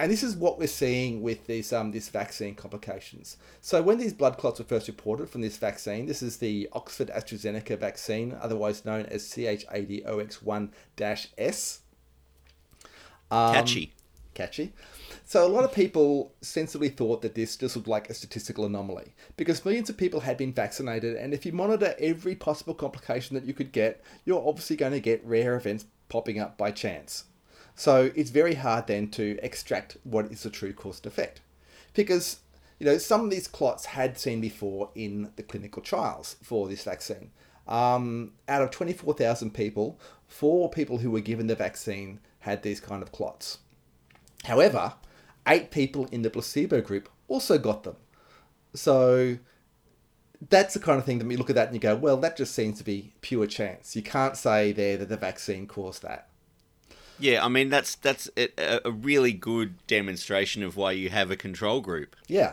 And 0.00 0.12
this 0.12 0.22
is 0.22 0.36
what 0.36 0.60
we're 0.60 0.68
seeing 0.68 1.22
with 1.22 1.48
these 1.48 1.72
um, 1.72 1.90
this 1.90 2.08
vaccine 2.08 2.54
complications. 2.54 3.36
So 3.60 3.82
when 3.82 3.98
these 3.98 4.12
blood 4.12 4.38
clots 4.38 4.60
were 4.60 4.64
first 4.64 4.86
reported 4.86 5.28
from 5.28 5.40
this 5.40 5.56
vaccine, 5.56 6.06
this 6.06 6.22
is 6.22 6.36
the 6.36 6.68
Oxford 6.72 7.08
AstraZeneca 7.08 7.76
vaccine, 7.80 8.36
otherwise 8.40 8.84
known 8.84 9.06
as 9.06 9.24
ChAdOx1-S. 9.24 11.80
Um, 13.32 13.54
catchy. 13.54 13.92
Catchy. 14.34 14.72
So 15.26 15.44
a 15.44 15.50
lot 15.50 15.64
of 15.64 15.72
people 15.72 16.32
sensibly 16.42 16.90
thought 16.90 17.22
that 17.22 17.34
this 17.34 17.56
just 17.56 17.74
looked 17.74 17.88
like 17.88 18.08
a 18.08 18.14
statistical 18.14 18.66
anomaly 18.66 19.16
because 19.36 19.64
millions 19.64 19.90
of 19.90 19.96
people 19.96 20.20
had 20.20 20.36
been 20.36 20.52
vaccinated, 20.52 21.16
and 21.16 21.34
if 21.34 21.44
you 21.44 21.50
monitor 21.50 21.96
every 21.98 22.36
possible 22.36 22.72
complication 22.72 23.34
that 23.34 23.44
you 23.44 23.52
could 23.52 23.72
get, 23.72 24.00
you're 24.24 24.48
obviously 24.48 24.76
going 24.76 24.92
to 24.92 25.00
get 25.00 25.26
rare 25.26 25.56
events 25.56 25.86
popping 26.08 26.38
up 26.38 26.56
by 26.56 26.70
chance. 26.70 27.24
So 27.74 28.10
it's 28.16 28.30
very 28.30 28.54
hard 28.54 28.86
then 28.88 29.08
to 29.10 29.38
extract 29.42 29.96
what 30.02 30.32
is 30.32 30.42
the 30.42 30.50
true 30.50 30.72
cause 30.72 30.98
and 30.98 31.06
effect. 31.06 31.40
Because, 31.94 32.38
you 32.78 32.86
know, 32.86 32.98
some 32.98 33.24
of 33.24 33.30
these 33.30 33.46
clots 33.46 33.86
had 33.86 34.18
seen 34.18 34.40
before 34.40 34.90
in 34.94 35.30
the 35.36 35.42
clinical 35.42 35.82
trials 35.82 36.36
for 36.42 36.68
this 36.68 36.82
vaccine. 36.82 37.30
Um, 37.68 38.32
out 38.48 38.62
of 38.62 38.70
24,000 38.70 39.52
people, 39.52 40.00
four 40.26 40.70
people 40.70 40.98
who 40.98 41.10
were 41.10 41.20
given 41.20 41.46
the 41.46 41.54
vaccine 41.54 42.20
had 42.40 42.62
these 42.62 42.80
kind 42.80 43.02
of 43.02 43.12
clots. 43.12 43.58
However, 44.44 44.94
eight 45.46 45.70
people 45.70 46.08
in 46.10 46.22
the 46.22 46.30
placebo 46.30 46.80
group 46.80 47.08
also 47.28 47.58
got 47.58 47.84
them. 47.84 47.96
So 48.74 49.38
that's 50.48 50.74
the 50.74 50.80
kind 50.80 50.98
of 50.98 51.04
thing 51.04 51.18
that 51.18 51.30
you 51.30 51.36
look 51.36 51.50
at 51.50 51.56
that 51.56 51.66
and 51.66 51.74
you 51.74 51.80
go, 51.80 51.96
well, 51.96 52.16
that 52.18 52.36
just 52.36 52.54
seems 52.54 52.78
to 52.78 52.84
be 52.84 53.12
pure 53.20 53.46
chance. 53.46 53.96
You 53.96 54.02
can't 54.02 54.36
say 54.36 54.72
there 54.72 54.96
that 54.96 55.08
the 55.08 55.16
vaccine 55.16 55.66
caused 55.66 56.02
that. 56.02 56.28
Yeah, 57.18 57.44
I 57.44 57.48
mean 57.48 57.68
that's 57.68 57.96
that's 57.96 58.30
a, 58.36 58.80
a 58.84 58.92
really 58.92 59.32
good 59.32 59.84
demonstration 59.86 60.62
of 60.62 60.76
why 60.76 60.92
you 60.92 61.10
have 61.10 61.30
a 61.30 61.36
control 61.36 61.80
group. 61.80 62.14
Yeah. 62.28 62.52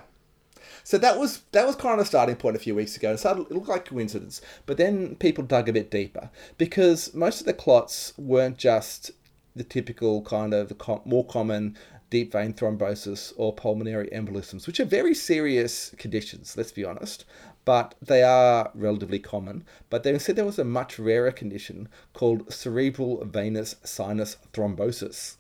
So 0.83 0.97
that 0.97 1.19
was 1.19 1.41
that 1.51 1.67
was 1.67 1.75
kind 1.75 1.99
of 1.99 2.05
a 2.05 2.07
starting 2.07 2.35
point 2.35 2.55
a 2.55 2.59
few 2.59 2.73
weeks 2.73 2.97
ago. 2.97 3.13
It 3.13 3.19
started 3.19 3.41
it 3.43 3.51
looked 3.51 3.67
like 3.67 3.85
coincidence, 3.85 4.41
but 4.65 4.77
then 4.77 5.15
people 5.15 5.43
dug 5.43 5.69
a 5.69 5.73
bit 5.73 5.91
deeper 5.91 6.31
because 6.57 7.13
most 7.13 7.39
of 7.39 7.45
the 7.45 7.53
clots 7.53 8.13
weren't 8.17 8.57
just 8.57 9.11
the 9.55 9.63
typical 9.63 10.21
kind 10.23 10.53
of 10.53 10.73
more 11.05 11.25
common 11.25 11.77
deep 12.09 12.31
vein 12.31 12.53
thrombosis 12.53 13.33
or 13.37 13.53
pulmonary 13.53 14.09
embolisms, 14.09 14.67
which 14.67 14.79
are 14.79 14.85
very 14.85 15.13
serious 15.13 15.93
conditions. 15.97 16.55
Let's 16.57 16.71
be 16.71 16.85
honest, 16.85 17.25
but 17.65 17.95
they 18.01 18.23
are 18.23 18.71
relatively 18.73 19.19
common. 19.19 19.65
But 19.89 20.03
they 20.03 20.17
said 20.19 20.35
there 20.35 20.45
was 20.45 20.59
a 20.59 20.63
much 20.63 20.97
rarer 20.97 21.31
condition 21.31 21.89
called 22.13 22.53
cerebral 22.53 23.25
venous 23.25 23.75
sinus 23.83 24.37
thrombosis. 24.53 25.35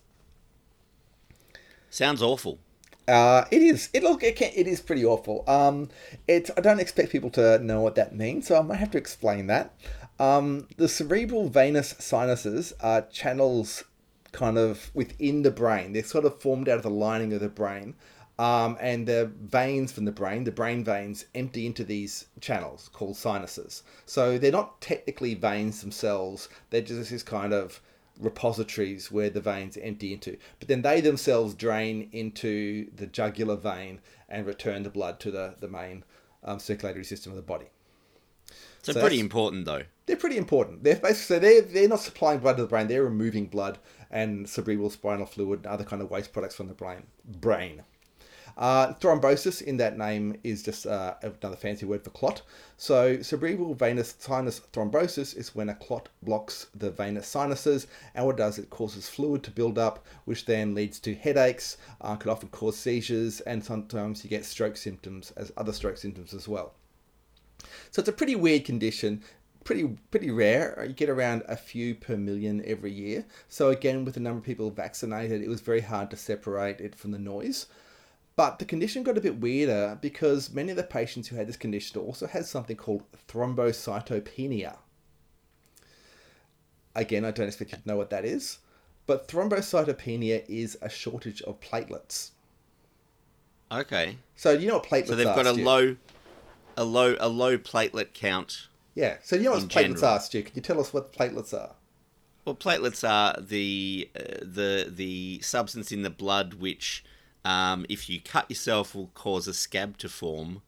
Sounds 1.89 2.21
awful. 2.21 2.59
Uh, 3.07 3.45
it 3.51 3.61
is. 3.61 3.89
It 3.93 4.03
look. 4.03 4.23
It, 4.23 4.35
can, 4.35 4.51
it 4.55 4.67
is 4.67 4.81
pretty 4.81 5.05
awful. 5.05 5.43
Um, 5.47 5.89
it. 6.27 6.49
I 6.57 6.61
don't 6.61 6.79
expect 6.79 7.11
people 7.11 7.29
to 7.31 7.59
know 7.59 7.81
what 7.81 7.95
that 7.95 8.15
means, 8.15 8.47
so 8.47 8.57
I 8.57 8.61
might 8.63 8.77
have 8.77 8.91
to 8.91 8.97
explain 8.97 9.47
that. 9.47 9.73
Um, 10.19 10.67
the 10.77 10.87
cerebral 10.87 11.49
venous 11.49 11.93
sinuses 11.99 12.73
are 12.81 13.01
channels, 13.03 13.83
kind 14.31 14.57
of 14.57 14.89
within 14.95 15.43
the 15.43 15.51
brain. 15.51 15.93
They're 15.93 16.03
sort 16.03 16.25
of 16.25 16.41
formed 16.41 16.67
out 16.67 16.77
of 16.77 16.83
the 16.83 16.89
lining 16.89 17.31
of 17.33 17.41
the 17.41 17.49
brain, 17.49 17.95
um, 18.37 18.77
and 18.81 19.07
the 19.07 19.31
veins 19.41 19.91
from 19.91 20.05
the 20.05 20.11
brain, 20.11 20.43
the 20.43 20.51
brain 20.51 20.83
veins, 20.83 21.25
empty 21.33 21.65
into 21.65 21.83
these 21.83 22.27
channels 22.41 22.89
called 22.91 23.15
sinuses. 23.15 23.83
So 24.05 24.37
they're 24.37 24.51
not 24.51 24.81
technically 24.81 25.35
veins 25.35 25.81
themselves. 25.81 26.49
They're 26.69 26.81
just 26.81 27.11
this 27.11 27.23
kind 27.23 27.53
of 27.53 27.81
repositories 28.19 29.11
where 29.11 29.29
the 29.29 29.41
veins 29.41 29.77
empty 29.77 30.13
into. 30.13 30.37
But 30.59 30.67
then 30.67 30.81
they 30.81 31.01
themselves 31.01 31.53
drain 31.53 32.09
into 32.11 32.89
the 32.95 33.07
jugular 33.07 33.55
vein 33.55 34.01
and 34.29 34.45
return 34.45 34.83
the 34.83 34.89
blood 34.89 35.19
to 35.21 35.31
the, 35.31 35.55
the 35.59 35.67
main 35.67 36.03
um, 36.43 36.59
circulatory 36.59 37.05
system 37.05 37.31
of 37.31 37.37
the 37.37 37.41
body. 37.41 37.67
So, 38.81 38.93
so 38.93 38.99
pretty 38.99 39.19
important 39.19 39.65
though. 39.65 39.83
They're 40.05 40.15
pretty 40.15 40.37
important. 40.37 40.83
They're 40.83 40.95
basically 40.95 41.15
so 41.15 41.39
they're 41.39 41.61
they're 41.61 41.87
not 41.87 42.01
supplying 42.01 42.39
blood 42.39 42.57
to 42.57 42.63
the 42.63 42.67
brain. 42.67 42.87
They're 42.87 43.03
removing 43.03 43.47
blood 43.47 43.79
and 44.11 44.47
cerebral 44.47 44.91
spinal 44.91 45.25
fluid 45.25 45.59
and 45.59 45.67
other 45.67 45.83
kind 45.83 46.01
of 46.01 46.11
waste 46.11 46.31
products 46.31 46.53
from 46.53 46.67
the 46.67 46.75
brain. 46.75 47.03
Brain. 47.25 47.81
Uh, 48.57 48.93
thrombosis 48.93 49.61
in 49.61 49.75
that 49.77 49.97
name 49.97 50.37
is 50.43 50.63
just 50.63 50.87
uh, 50.87 51.15
another 51.21 51.57
fancy 51.57 51.85
word 51.85 52.03
for 52.03 52.09
clot. 52.11 52.41
So, 52.77 53.21
cerebral 53.21 53.73
venous 53.73 54.15
sinus 54.17 54.61
thrombosis 54.71 55.35
is 55.35 55.53
when 55.53 55.67
a 55.67 55.75
clot 55.75 56.07
blocks 56.23 56.67
the 56.73 56.89
venous 56.89 57.27
sinuses, 57.27 57.87
and 58.13 58.25
what 58.25 58.35
it 58.35 58.37
does, 58.37 58.57
it 58.57 58.69
causes 58.69 59.09
fluid 59.09 59.43
to 59.43 59.51
build 59.51 59.77
up, 59.77 60.05
which 60.23 60.45
then 60.45 60.73
leads 60.73 60.99
to 61.01 61.13
headaches, 61.13 61.77
uh, 61.99 62.15
could 62.15 62.31
often 62.31 62.49
cause 62.49 62.77
seizures, 62.77 63.41
and 63.41 63.63
sometimes 63.63 64.23
you 64.23 64.29
get 64.29 64.45
stroke 64.45 64.77
symptoms 64.77 65.31
as 65.35 65.51
other 65.57 65.73
stroke 65.73 65.97
symptoms 65.97 66.33
as 66.33 66.47
well. 66.47 66.73
So, 67.91 67.99
it's 67.99 68.09
a 68.09 68.13
pretty 68.13 68.35
weird 68.35 68.63
condition 68.63 69.21
pretty 69.65 69.97
pretty 70.11 70.29
rare. 70.29 70.85
You 70.87 70.93
get 70.93 71.09
around 71.09 71.41
a 71.47 71.57
few 71.57 71.95
per 71.95 72.15
million 72.15 72.63
every 72.65 72.91
year. 72.91 73.25
So 73.49 73.69
again, 73.69 74.05
with 74.05 74.13
the 74.13 74.19
number 74.19 74.37
of 74.37 74.45
people 74.45 74.69
vaccinated, 74.69 75.41
it 75.41 75.49
was 75.49 75.59
very 75.59 75.81
hard 75.81 76.11
to 76.11 76.17
separate 76.17 76.79
it 76.79 76.95
from 76.95 77.11
the 77.11 77.17
noise. 77.17 77.65
But 78.35 78.59
the 78.59 78.65
condition 78.65 79.03
got 79.03 79.17
a 79.17 79.21
bit 79.21 79.39
weirder 79.39 79.97
because 80.01 80.51
many 80.51 80.71
of 80.71 80.77
the 80.77 80.83
patients 80.83 81.27
who 81.27 81.37
had 81.37 81.47
this 81.47 81.55
condition 81.55 82.01
also 82.01 82.27
had 82.27 82.45
something 82.45 82.75
called 82.75 83.03
thrombocytopenia. 83.29 84.77
Again, 86.95 87.25
I 87.25 87.31
don't 87.31 87.47
expect 87.47 87.71
you 87.71 87.77
to 87.77 87.87
know 87.87 87.97
what 87.97 88.09
that 88.09 88.25
is, 88.25 88.59
but 89.07 89.27
thrombocytopenia 89.27 90.43
is 90.49 90.77
a 90.81 90.89
shortage 90.89 91.41
of 91.43 91.61
platelets. 91.61 92.31
Okay. 93.71 94.17
So 94.35 94.51
you 94.51 94.67
know 94.67 94.75
what 94.75 94.85
platelets 94.85 95.03
are? 95.03 95.07
So 95.07 95.15
they've 95.15 95.25
got 95.35 95.47
a 95.47 95.53
low, 95.53 95.95
a 96.75 96.83
low, 96.83 97.15
a 97.19 97.29
low 97.29 97.57
platelet 97.57 98.13
count. 98.13 98.67
Yeah. 98.95 99.17
So 99.23 99.37
you 99.37 99.43
know 99.43 99.51
what 99.51 99.63
platelets 99.63 99.71
general. 99.71 100.05
are, 100.05 100.19
Stu? 100.19 100.43
Can 100.43 100.51
you 100.55 100.61
tell 100.61 100.79
us 100.79 100.93
what 100.93 101.13
platelets 101.13 101.53
are? 101.53 101.75
Well, 102.43 102.55
platelets 102.55 103.07
are 103.07 103.41
the 103.41 104.09
uh, 104.15 104.21
the 104.41 104.91
the 104.93 105.39
substance 105.41 105.91
in 105.91 106.03
the 106.03 106.09
blood 106.09 106.55
which 106.55 107.03
um, 107.45 107.85
if 107.87 108.09
you 108.09 108.19
cut 108.19 108.49
yourself, 108.49 108.95
will 108.95 109.11
cause 109.13 109.47
a 109.47 109.53
scab 109.53 109.97
to 109.99 110.09
form, 110.09 110.63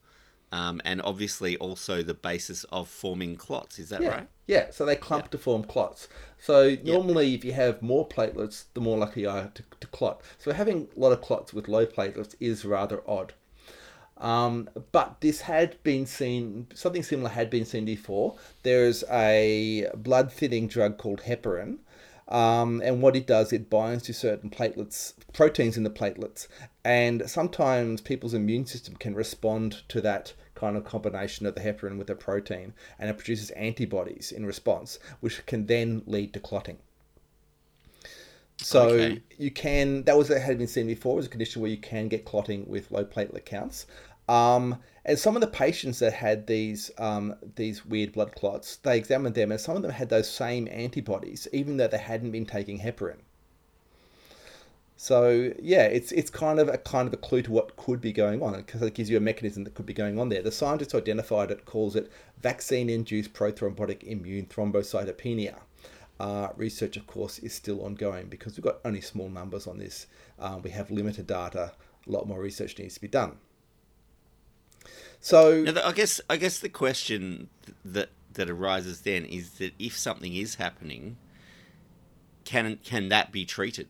um, 0.52 0.80
and 0.84 1.02
obviously 1.02 1.56
also 1.56 2.02
the 2.02 2.14
basis 2.14 2.64
of 2.64 2.88
forming 2.88 3.36
clots. 3.36 3.78
Is 3.78 3.88
that 3.90 4.00
yeah. 4.00 4.08
right? 4.08 4.28
Yeah. 4.46 4.70
So 4.70 4.86
they 4.86 4.96
clump 4.96 5.24
yeah. 5.24 5.30
to 5.30 5.38
form 5.38 5.64
clots. 5.64 6.08
So 6.38 6.76
normally, 6.84 7.26
yep. 7.26 7.38
if 7.40 7.44
you 7.44 7.52
have 7.52 7.82
more 7.82 8.08
platelets, 8.08 8.64
the 8.74 8.80
more 8.80 8.96
likely 8.96 9.22
you 9.22 9.28
are 9.28 9.50
to, 9.54 9.62
to 9.80 9.86
clot. 9.88 10.22
So 10.38 10.52
having 10.52 10.88
a 10.96 11.00
lot 11.00 11.12
of 11.12 11.20
clots 11.20 11.52
with 11.52 11.68
low 11.68 11.84
platelets 11.84 12.36
is 12.40 12.64
rather 12.64 13.02
odd. 13.06 13.34
Um, 14.16 14.68
but 14.90 15.20
this 15.20 15.42
had 15.42 15.82
been 15.82 16.06
seen, 16.06 16.68
something 16.74 17.02
similar 17.02 17.30
had 17.30 17.50
been 17.50 17.64
seen 17.64 17.84
before. 17.84 18.36
There's 18.62 19.04
a 19.10 19.88
blood 19.94 20.32
thinning 20.32 20.66
drug 20.66 20.98
called 20.98 21.22
heparin, 21.22 21.78
um, 22.28 22.82
and 22.84 23.00
what 23.00 23.16
it 23.16 23.26
does, 23.26 23.52
it 23.52 23.70
binds 23.70 24.04
to 24.04 24.12
certain 24.12 24.50
platelets, 24.50 25.14
proteins 25.32 25.76
in 25.76 25.82
the 25.82 25.90
platelets, 25.90 26.46
and 26.84 27.28
sometimes 27.28 28.00
people's 28.00 28.34
immune 28.34 28.66
system 28.66 28.96
can 28.96 29.14
respond 29.14 29.82
to 29.88 30.00
that 30.02 30.34
kind 30.54 30.76
of 30.76 30.84
combination 30.84 31.46
of 31.46 31.54
the 31.54 31.60
heparin 31.60 31.96
with 31.96 32.08
the 32.08 32.14
protein, 32.14 32.74
and 32.98 33.08
it 33.08 33.16
produces 33.16 33.50
antibodies 33.50 34.30
in 34.30 34.44
response, 34.44 34.98
which 35.20 35.44
can 35.46 35.66
then 35.66 36.02
lead 36.06 36.32
to 36.34 36.40
clotting. 36.40 36.78
So 38.60 38.88
okay. 38.88 39.22
you 39.38 39.52
can 39.52 40.02
that 40.02 40.18
was 40.18 40.28
that 40.28 40.40
had 40.40 40.58
been 40.58 40.66
seen 40.66 40.88
before 40.88 41.14
was 41.14 41.26
a 41.26 41.28
condition 41.28 41.62
where 41.62 41.70
you 41.70 41.76
can 41.76 42.08
get 42.08 42.24
clotting 42.24 42.68
with 42.68 42.90
low 42.90 43.04
platelet 43.04 43.44
counts. 43.44 43.86
Um, 44.28 44.80
and 45.04 45.18
some 45.18 45.36
of 45.36 45.40
the 45.40 45.46
patients 45.46 46.00
that 46.00 46.12
had 46.12 46.46
these 46.46 46.90
um, 46.98 47.34
these 47.56 47.86
weird 47.86 48.12
blood 48.12 48.34
clots, 48.34 48.76
they 48.76 48.98
examined 48.98 49.34
them, 49.34 49.50
and 49.50 49.60
some 49.60 49.76
of 49.76 49.82
them 49.82 49.92
had 49.92 50.10
those 50.10 50.28
same 50.28 50.68
antibodies, 50.70 51.48
even 51.52 51.78
though 51.78 51.88
they 51.88 51.98
hadn't 51.98 52.30
been 52.30 52.44
taking 52.44 52.80
heparin. 52.80 53.20
So 55.00 55.52
yeah, 55.62 55.84
it's 55.84 56.12
it's 56.12 56.28
kind 56.28 56.58
of 56.58 56.68
a 56.68 56.76
kind 56.76 57.06
of 57.08 57.14
a 57.14 57.16
clue 57.16 57.40
to 57.42 57.52
what 57.52 57.76
could 57.76 58.00
be 58.00 58.12
going 58.12 58.42
on 58.42 58.54
because 58.56 58.82
it 58.82 58.94
gives 58.94 59.08
you 59.08 59.16
a 59.16 59.20
mechanism 59.20 59.64
that 59.64 59.74
could 59.74 59.86
be 59.86 59.94
going 59.94 60.18
on 60.18 60.28
there. 60.28 60.42
The 60.42 60.52
scientist 60.52 60.94
identified 60.94 61.50
it, 61.50 61.64
calls 61.64 61.96
it 61.96 62.10
vaccine-induced 62.42 63.32
prothrombotic 63.32 64.02
immune 64.02 64.46
thrombocytopenia. 64.46 65.60
Uh, 66.20 66.48
research, 66.56 66.96
of 66.96 67.06
course, 67.06 67.38
is 67.38 67.54
still 67.54 67.84
ongoing 67.84 68.26
because 68.26 68.56
we've 68.56 68.64
got 68.64 68.80
only 68.84 69.00
small 69.00 69.28
numbers 69.28 69.68
on 69.68 69.78
this. 69.78 70.08
Uh, 70.38 70.58
we 70.62 70.70
have 70.70 70.90
limited 70.90 71.28
data. 71.28 71.72
A 72.06 72.10
lot 72.10 72.26
more 72.26 72.40
research 72.40 72.76
needs 72.76 72.94
to 72.94 73.00
be 73.00 73.08
done. 73.08 73.38
So 75.20 75.62
now, 75.62 75.82
I 75.84 75.92
guess 75.92 76.20
I 76.28 76.36
guess 76.36 76.58
the 76.58 76.68
question 76.68 77.48
that 77.84 78.10
that 78.34 78.48
arises 78.48 79.02
then 79.02 79.24
is 79.24 79.52
that 79.52 79.72
if 79.78 79.96
something 79.96 80.34
is 80.34 80.56
happening, 80.56 81.16
can 82.44 82.78
can 82.84 83.08
that 83.08 83.32
be 83.32 83.44
treated? 83.44 83.88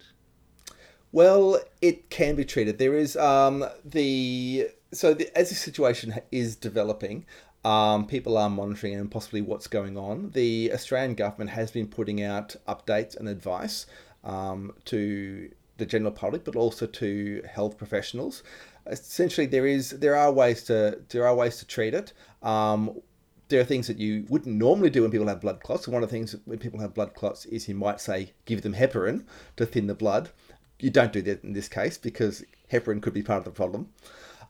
Well, 1.13 1.61
it 1.81 2.11
can 2.11 2.35
be 2.35 2.45
treated. 2.45 2.79
There 2.79 2.95
is 2.95 3.17
um, 3.17 3.65
the 3.85 4.69
so 4.93 5.15
the, 5.15 5.37
as 5.37 5.51
the 5.51 5.55
situation 5.55 6.15
is 6.33 6.57
developing, 6.57 7.27
um, 7.65 8.07
people 8.07 8.37
are 8.39 8.51
monitoring 8.51 8.95
and 8.95 9.11
possibly 9.11 9.41
what's 9.41 9.67
going 9.67 9.97
on. 9.97 10.31
The 10.31 10.71
Australian 10.73 11.15
government 11.15 11.51
has 11.51 11.71
been 11.71 11.89
putting 11.89 12.23
out 12.23 12.57
updates 12.67 13.17
and 13.17 13.29
advice 13.29 13.87
um, 14.25 14.75
to 14.87 15.51
the 15.77 15.87
general 15.87 16.13
public, 16.13 16.45
but 16.45 16.57
also 16.57 16.87
to 16.87 17.43
health 17.49 17.79
professionals 17.79 18.43
essentially 18.89 19.47
there 19.47 19.67
is 19.67 19.91
there 19.91 20.17
are 20.17 20.33
ways 20.33 20.65
to 20.65 21.01
there 21.09 21.27
are 21.27 21.35
ways 21.35 21.59
to 21.59 21.67
treat 21.67 21.95
it. 21.95 22.13
Um, 22.43 23.01
there 23.49 23.61
are 23.61 23.65
things 23.65 23.87
that 23.87 23.99
you 23.99 24.27
wouldn't 24.29 24.55
normally 24.55 24.91
do 24.91 25.03
when 25.03 25.11
people 25.11 25.27
have 25.27 25.41
blood 25.41 25.63
clots. 25.63 25.87
And 25.87 25.95
one 25.95 26.03
of 26.03 26.11
the 26.11 26.15
things 26.15 26.37
when 26.45 26.59
people 26.59 26.81
have 26.81 26.95
blood 26.95 27.15
clots 27.15 27.47
is 27.47 27.69
you 27.69 27.75
might 27.75 28.01
say 28.01 28.33
give 28.45 28.63
them 28.63 28.75
heparin 28.75 29.25
to 29.57 29.65
thin 29.65 29.87
the 29.87 29.95
blood. 29.95 30.31
You 30.79 30.91
don't 30.91 31.13
do 31.13 31.23
that 31.23 31.43
in 31.43 31.55
this 31.55 31.69
case 31.69 31.99
because 31.99 32.45
heparin 32.71 33.03
could 33.03 33.15
be 33.15 33.23
part 33.23 33.39
of 33.39 33.45
the 33.45 33.51
problem. 33.51 33.89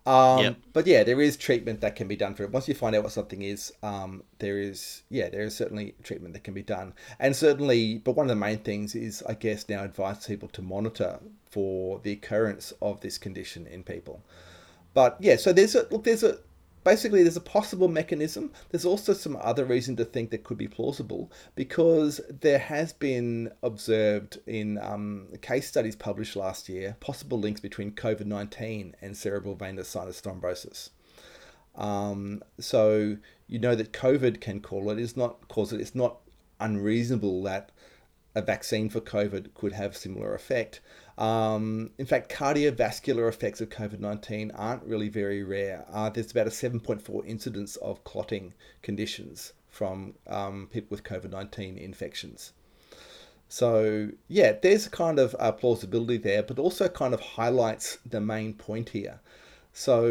Um, 0.09 0.43
yep. 0.43 0.57
But 0.73 0.87
yeah, 0.87 1.05
there 1.05 1.21
is 1.21 1.37
treatment 1.37 1.83
that 1.83 1.95
can 1.95 2.09
be 2.09 2.17
done 2.17 2.35
for 2.35 2.43
it. 2.45 2.51
Once 2.51 2.67
you 2.67 2.73
find 2.73 2.97
out 2.97 3.03
what 3.03 3.13
something 3.13 3.43
is, 3.43 3.75
um, 3.83 4.23
there 4.39 4.59
is 4.59 5.03
yeah, 5.11 5.29
there 5.29 5.43
is 5.43 5.55
certainly 5.55 5.95
treatment 6.03 6.33
that 6.33 6.45
can 6.45 6.55
be 6.55 6.63
done, 6.63 6.95
and 7.21 7.37
certainly. 7.37 7.99
But 7.99 8.13
one 8.13 8.25
of 8.25 8.31
the 8.31 8.37
main 8.37 8.61
things 8.61 8.95
is, 8.95 9.23
I 9.29 9.35
guess, 9.35 9.69
now 9.69 9.85
advise 9.85 10.27
people 10.27 10.49
to 10.49 10.63
monitor 10.63 11.21
for 11.51 12.01
the 12.03 12.13
occurrence 12.13 12.73
of 12.81 13.03
this 13.03 13.19
condition 13.19 13.67
in 13.67 13.83
people. 13.83 14.23
But 14.95 15.19
yeah, 15.21 15.37
so 15.37 15.53
there's 15.53 15.75
a 15.75 15.87
look, 15.91 16.05
there's 16.05 16.23
a 16.23 16.39
basically, 16.89 17.23
there's 17.23 17.37
a 17.37 17.43
possible 17.43 17.87
mechanism. 17.87 18.51
There's 18.71 18.87
also 18.87 19.13
some 19.13 19.37
other 19.43 19.67
reason 19.67 19.95
to 19.97 20.07
think 20.07 20.31
that 20.31 20.43
could 20.43 20.57
be 20.57 20.69
plausible 20.69 21.31
because 21.55 22.19
there 22.41 22.59
has 22.59 22.95
been 22.95 23.53
observed 23.63 24.39
in 24.47 24.79
um, 24.79 25.29
case 25.43 25.69
studies 25.69 25.95
published 25.95 26.35
last 26.35 26.67
year 26.67 26.97
possible 27.01 27.39
links 27.39 27.61
between 27.61 27.93
COVID 27.93 28.25
19 28.25 28.97
and 29.03 29.15
cerebral 29.15 29.55
venous 29.55 29.89
sinus 29.89 30.23
thrombosis. 30.23 30.89
Um, 31.77 32.43
so 32.59 33.19
you 33.47 33.59
know 33.59 33.75
that 33.75 33.93
COVID 33.93 34.41
can 34.41 34.61
cause 34.61 34.91
it. 34.91 34.99
It's 34.99 35.17
not 35.17 35.47
cause 35.49 35.75
it. 35.75 35.83
It's 35.83 35.95
not 35.95 36.17
unreasonable 36.59 37.43
that 37.43 37.71
a 38.35 38.41
vaccine 38.41 38.89
for 38.89 39.03
COVID 39.03 39.53
could 39.53 39.73
have 39.73 39.95
similar 39.95 40.35
effect. 40.35 40.81
Um, 41.19 41.91
in 41.99 42.07
fact, 42.07 42.31
cardiovascular 42.31 43.29
effects 43.29 43.61
of 43.61 43.71
COVID 43.71 43.99
19 43.99 44.53
aren't 44.53 44.85
really 44.85 45.09
very 45.09 45.43
rare. 45.43 45.85
Uh, 45.93 46.09
there's 46.09 46.31
about 46.31 46.47
a 46.47 46.51
7.4 46.51 47.27
incidence 47.27 47.75
of 47.77 48.05
clotting 48.05 48.55
conditions 48.83 49.53
from 49.69 50.15
um, 50.29 50.69
people 50.73 50.89
with 50.91 51.03
COVID 51.03 51.31
19 51.33 51.77
infections. 51.77 52.53
So, 53.49 54.11
yeah, 54.29 54.53
there's 54.63 54.87
a 54.87 54.91
kind 54.91 55.19
of 55.19 55.35
uh, 55.39 55.53
plausibility 55.53 56.19
there, 56.19 56.43
but 56.43 56.59
also 56.59 56.87
kind 56.87 57.15
of 57.15 57.21
highlights 57.21 57.99
the 58.09 58.21
main 58.21 58.55
point 58.55 58.91
here. 58.91 59.21
So, 59.73 60.11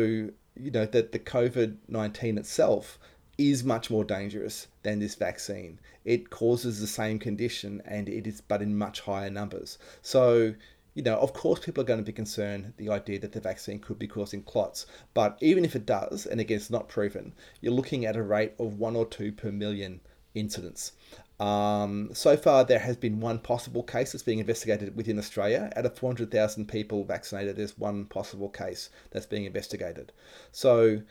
you 0.56 0.72
know, 0.72 0.86
that 0.88 1.14
the 1.14 1.20
COVID 1.20 1.78
19 1.88 2.38
itself 2.38 3.00
is 3.38 3.64
much 3.64 3.90
more 3.90 4.04
dangerous 4.04 4.68
than 4.84 5.00
this 5.00 5.16
vaccine. 5.16 5.80
It 6.04 6.32
causes 6.32 6.82
the 6.82 6.88
same 6.88 7.20
condition 7.20 7.82
and 7.86 8.10
it 8.10 8.26
is 8.28 8.42
but 8.42 8.62
in 8.62 8.78
much 8.78 9.02
higher 9.02 9.30
numbers. 9.30 9.78
So, 10.02 10.56
you 10.98 11.04
know, 11.04 11.18
of 11.18 11.32
course, 11.32 11.60
people 11.60 11.84
are 11.84 11.86
going 11.86 12.00
to 12.00 12.04
be 12.04 12.12
concerned 12.12 12.74
the 12.78 12.90
idea 12.90 13.20
that 13.20 13.32
the 13.32 13.40
vaccine 13.40 13.78
could 13.78 14.00
be 14.00 14.08
causing 14.08 14.42
clots. 14.42 14.88
But 15.14 15.38
even 15.42 15.64
if 15.64 15.76
it 15.76 15.86
does, 15.86 16.26
and 16.26 16.42
again, 16.42 16.58
it's 16.58 16.72
not 16.72 16.90
proven, 16.90 17.36
you're 17.62 17.72
looking 17.72 18.04
at 18.08 18.16
a 18.16 18.24
rate 18.24 18.54
of 18.58 18.80
one 18.80 18.96
or 18.96 19.06
two 19.06 19.32
per 19.32 19.52
million 19.52 20.02
incidents. 20.34 20.94
Um, 21.40 22.10
so 22.14 22.36
far, 22.36 22.64
there 22.64 22.80
has 22.80 22.98
been 22.98 23.20
one 23.20 23.38
possible 23.38 23.84
case 23.84 24.12
that's 24.12 24.24
being 24.24 24.40
investigated 24.40 24.96
within 24.96 25.20
Australia. 25.20 25.72
Out 25.76 25.86
of 25.86 25.96
400,000 25.96 26.68
people 26.68 27.04
vaccinated, 27.04 27.58
there's 27.58 27.78
one 27.78 28.06
possible 28.06 28.50
case 28.50 28.90
that's 29.12 29.28
being 29.28 29.46
investigated. 29.46 30.12
So, 30.52 31.04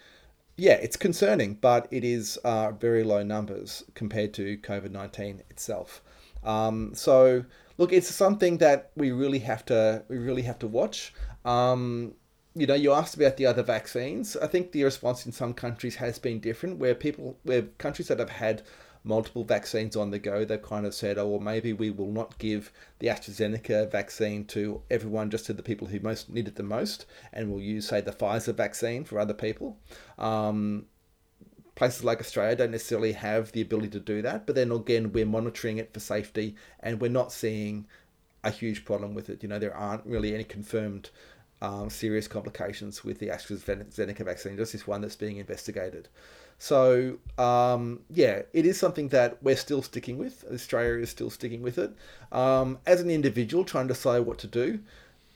yeah, 0.57 0.75
it's 0.83 0.97
concerning, 0.97 1.55
but 1.55 1.87
it 1.93 2.03
is 2.03 2.39
uh, 2.39 2.73
very 2.73 3.05
low 3.05 3.23
numbers 3.23 3.85
compared 3.95 4.35
to 4.35 4.59
COVID 4.59 4.91
19 4.91 5.45
itself. 5.49 6.03
Um, 6.43 6.93
so, 6.93 7.45
look, 7.79 7.93
it's 7.93 8.09
something 8.09 8.59
that 8.59 8.91
we 8.97 9.11
really 9.13 9.41
have 9.41 9.65
to 9.67 10.05
we 10.09 10.19
really 10.19 10.43
have 10.43 10.59
to 10.61 10.67
watch. 10.67 11.13
Um, 11.45 12.15
you 12.55 12.67
know, 12.67 12.75
you 12.75 12.93
asked 12.93 13.15
about 13.15 13.37
the 13.37 13.47
other 13.47 13.63
vaccines. 13.63 14.37
I 14.37 14.47
think 14.47 14.73
the 14.73 14.85
response 14.85 15.27
in 15.27 15.33
some 15.33 15.53
countries 15.53 15.97
has 15.97 16.19
been 16.19 16.41
different, 16.41 16.79
where 16.79 16.95
people, 16.95 17.39
where 17.43 17.63
countries 17.77 18.09
that 18.09 18.19
have 18.19 18.31
had 18.31 18.63
multiple 19.05 19.45
vaccines 19.45 19.95
on 19.95 20.11
the 20.11 20.19
go, 20.19 20.45
they've 20.45 20.63
kind 20.63 20.87
of 20.87 20.95
said, 20.95 21.19
oh, 21.19 21.29
well, 21.29 21.41
maybe 21.41 21.73
we 21.75 21.91
will 21.91 22.11
not 22.11 22.39
give 22.39 22.73
the 22.99 23.09
AstraZeneca 23.09 23.91
vaccine 23.91 24.45
to 24.47 24.83
everyone, 24.91 25.31
just 25.31 25.47
to 25.47 25.53
the 25.53 25.63
people 25.63 25.87
who 25.87 26.01
most 26.01 26.31
need 26.31 26.49
it 26.49 26.57
the 26.57 26.63
most, 26.63 27.05
and 27.33 27.51
we'll 27.51 27.63
use, 27.63 27.87
say, 27.87 28.01
the 28.01 28.11
Pfizer 28.11 28.55
vaccine 28.55 29.05
for 29.05 29.21
other 29.21 29.35
people. 29.35 29.79
Um, 30.19 30.87
places 31.77 32.03
like 32.03 32.21
Australia 32.21 32.57
don't 32.57 32.73
necessarily 32.73 33.13
have 33.13 33.53
the 33.53 33.61
ability 33.61 33.91
to 33.91 34.01
do 34.01 34.23
that. 34.23 34.47
But 34.47 34.57
then 34.57 34.73
again, 34.73 35.13
we're 35.13 35.27
monitoring 35.27 35.79
it 35.79 35.95
for 35.95 36.01
safety 36.01 36.57
and 36.81 37.01
we're 37.01 37.11
not 37.11 37.31
seeing 37.31 37.87
a 38.43 38.51
huge 38.51 38.85
problem 38.85 39.15
with 39.15 39.31
it. 39.31 39.43
You 39.43 39.49
know, 39.49 39.61
there 39.61 39.77
aren't 39.77 40.05
really 40.05 40.35
any 40.35 40.45
confirmed 40.45 41.11
um, 41.63 41.89
serious 41.91 42.29
complications 42.29 43.05
with 43.05 43.19
the 43.19 43.29
AstraZeneca 43.29 44.25
vaccine, 44.25 44.57
just 44.57 44.73
this 44.73 44.87
one 44.87 45.01
that's 45.01 45.17
being 45.17 45.37
investigated. 45.37 46.09
So, 46.59 47.19
um, 47.37 48.01
yeah, 48.09 48.43
it 48.53 48.65
is 48.65 48.79
something 48.79 49.09
that 49.09 49.43
we're 49.43 49.57
still 49.57 49.83
sticking 49.83 50.17
with. 50.17 50.45
Australia 50.51 51.03
is 51.03 51.11
still 51.11 51.31
sticking 51.31 51.61
with 51.61 51.77
it. 51.79 51.95
Um, 52.33 52.79
as 52.87 53.01
an 53.03 53.11
individual 53.11 53.65
trying 53.65 53.89
to 53.89 53.95
decide 53.95 54.21
what 54.21 54.39
to 54.39 54.47
do, 54.47 54.81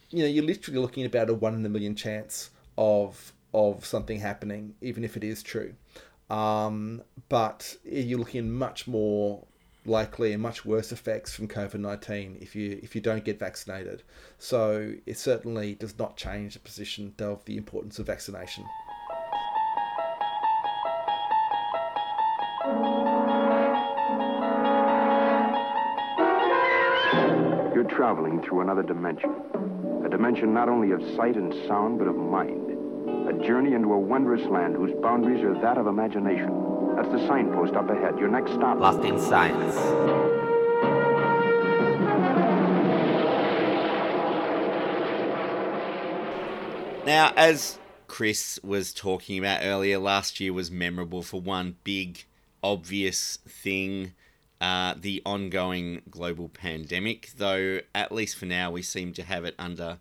you 0.08 0.22
know, 0.22 0.28
you're 0.28 0.44
literally 0.44 0.80
looking 0.80 1.04
at 1.04 1.14
about 1.14 1.28
a 1.28 1.34
one 1.34 1.54
in 1.54 1.64
a 1.64 1.68
million 1.68 1.94
chance 1.94 2.50
of 2.78 3.32
of 3.52 3.84
something 3.84 4.20
happening, 4.20 4.74
even 4.80 5.04
if 5.04 5.16
it 5.16 5.24
is 5.24 5.42
true. 5.42 5.74
Um, 6.30 7.02
but 7.28 7.76
you're 7.84 8.20
looking 8.20 8.52
much 8.52 8.86
more 8.86 9.44
likely 9.84 10.32
and 10.32 10.40
much 10.40 10.64
worse 10.64 10.92
effects 10.92 11.34
from 11.34 11.48
COVID 11.48 11.80
nineteen 11.80 12.38
if 12.40 12.54
you 12.54 12.78
if 12.82 12.94
you 12.94 13.00
don't 13.00 13.24
get 13.24 13.40
vaccinated. 13.40 14.04
So 14.38 14.94
it 15.06 15.18
certainly 15.18 15.74
does 15.74 15.98
not 15.98 16.16
change 16.16 16.54
the 16.54 16.60
position 16.60 17.14
of 17.18 17.44
the 17.46 17.56
importance 17.56 17.98
of 17.98 18.06
vaccination. 18.06 18.64
You're 27.74 27.90
traveling 27.90 28.40
through 28.42 28.60
another 28.60 28.84
dimension. 28.84 29.34
A 30.04 30.08
dimension 30.08 30.54
not 30.54 30.68
only 30.68 30.92
of 30.92 31.02
sight 31.16 31.34
and 31.34 31.52
sound, 31.66 31.98
but 31.98 32.06
of 32.06 32.14
mind 32.14 32.69
a 33.30 33.46
journey 33.46 33.74
into 33.74 33.92
a 33.92 33.98
wondrous 33.98 34.44
land 34.48 34.74
whose 34.74 34.90
boundaries 35.00 35.44
are 35.44 35.54
that 35.60 35.78
of 35.78 35.86
imagination. 35.86 36.50
That's 36.96 37.08
the 37.10 37.24
signpost 37.28 37.74
up 37.74 37.88
ahead. 37.88 38.18
Your 38.18 38.28
next 38.28 38.52
stop. 38.52 38.80
Lost 38.80 39.04
in 39.04 39.20
Science. 39.20 39.76
Now, 47.06 47.32
as 47.36 47.78
Chris 48.08 48.58
was 48.64 48.92
talking 48.92 49.38
about 49.38 49.60
earlier, 49.62 49.98
last 49.98 50.40
year 50.40 50.52
was 50.52 50.72
memorable 50.72 51.22
for 51.22 51.40
one 51.40 51.76
big, 51.84 52.24
obvious 52.64 53.38
thing 53.48 54.14
uh, 54.60 54.94
the 54.98 55.22
ongoing 55.24 56.02
global 56.10 56.48
pandemic, 56.48 57.30
though, 57.36 57.80
at 57.94 58.12
least 58.12 58.36
for 58.36 58.46
now, 58.46 58.70
we 58.70 58.82
seem 58.82 59.12
to 59.14 59.22
have 59.22 59.44
it 59.44 59.54
under 59.58 59.98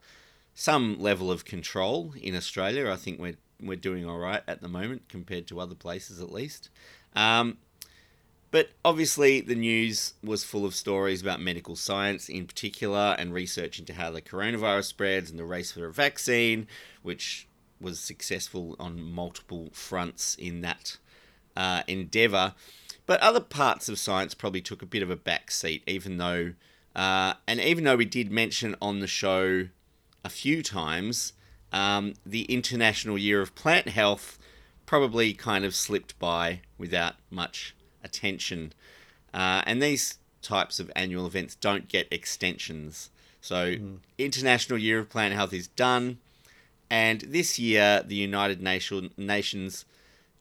some 0.60 1.02
level 1.02 1.32
of 1.32 1.46
control 1.46 2.14
in 2.22 2.36
Australia. 2.36 2.92
I 2.92 2.98
think 2.98 3.18
we're 3.18 3.38
we're 3.62 3.78
doing 3.78 4.06
all 4.06 4.18
right 4.18 4.44
at 4.46 4.62
the 4.62 4.68
moment 4.68 5.08
compared 5.08 5.48
to 5.48 5.60
other 5.62 5.74
places, 5.74 6.22
at 6.22 6.34
least. 6.34 6.70
Um, 7.16 7.60
but 8.52 8.72
obviously, 8.84 9.40
the 9.40 9.56
news 9.56 10.16
was 10.22 10.44
full 10.44 10.66
of 10.66 10.76
stories 10.76 11.22
about 11.22 11.40
medical 11.40 11.78
science 11.78 12.28
in 12.28 12.46
particular 12.46 13.16
and 13.18 13.34
research 13.34 13.80
into 13.80 13.94
how 13.94 14.12
the 14.12 14.22
coronavirus 14.22 14.86
spreads 14.86 15.30
and 15.30 15.40
the 15.40 15.46
race 15.46 15.72
for 15.72 15.86
a 15.86 15.94
vaccine, 15.94 16.68
which 17.04 17.48
was 17.80 17.98
successful 18.02 18.76
on 18.82 19.02
multiple 19.02 19.70
fronts 19.72 20.36
in 20.36 20.60
that 20.60 20.98
uh, 21.56 21.84
endeavour. 21.88 22.54
But 23.06 23.22
other 23.22 23.40
parts 23.40 23.88
of 23.88 23.98
science 23.98 24.34
probably 24.34 24.62
took 24.62 24.82
a 24.82 24.86
bit 24.86 25.04
of 25.04 25.10
a 25.10 25.16
back 25.16 25.52
seat, 25.52 25.84
even 25.88 26.18
though, 26.18 26.54
uh, 26.98 27.36
and 27.48 27.62
even 27.62 27.86
though 27.86 27.96
we 27.96 28.04
did 28.04 28.30
mention 28.30 28.76
on 28.82 29.00
the 29.00 29.08
show 29.08 29.70
a 30.24 30.30
few 30.30 30.64
times, 30.64 31.34
um, 31.72 32.14
the 32.26 32.44
International 32.44 33.18
Year 33.18 33.42
of 33.42 33.56
Plant 33.56 33.90
Health 33.90 34.38
probably 34.86 35.34
kind 35.34 35.66
of 35.66 35.76
slipped 35.76 36.18
by 36.20 36.62
without 36.78 37.16
much 37.30 37.76
attention. 38.04 38.74
Uh, 39.34 39.62
and 39.66 39.82
these 39.82 40.18
types 40.42 40.80
of 40.80 40.92
annual 40.96 41.28
events 41.28 41.56
don't 41.56 41.88
get 41.88 42.08
extensions. 42.12 43.12
So, 43.42 43.76
mm. 43.76 43.98
International 44.18 44.80
Year 44.80 45.00
of 45.00 45.10
Plant 45.10 45.34
Health 45.34 45.54
is 45.54 45.68
done. 45.68 46.18
And 46.90 47.22
this 47.22 47.60
year, 47.60 48.02
the 48.06 48.16
United 48.16 48.62
Nation, 48.62 49.12
Nations 49.16 49.86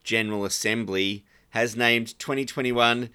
General 0.03 0.47
Assembly 0.47 1.25
has 1.51 1.77
named 1.77 2.19
2021 2.19 3.11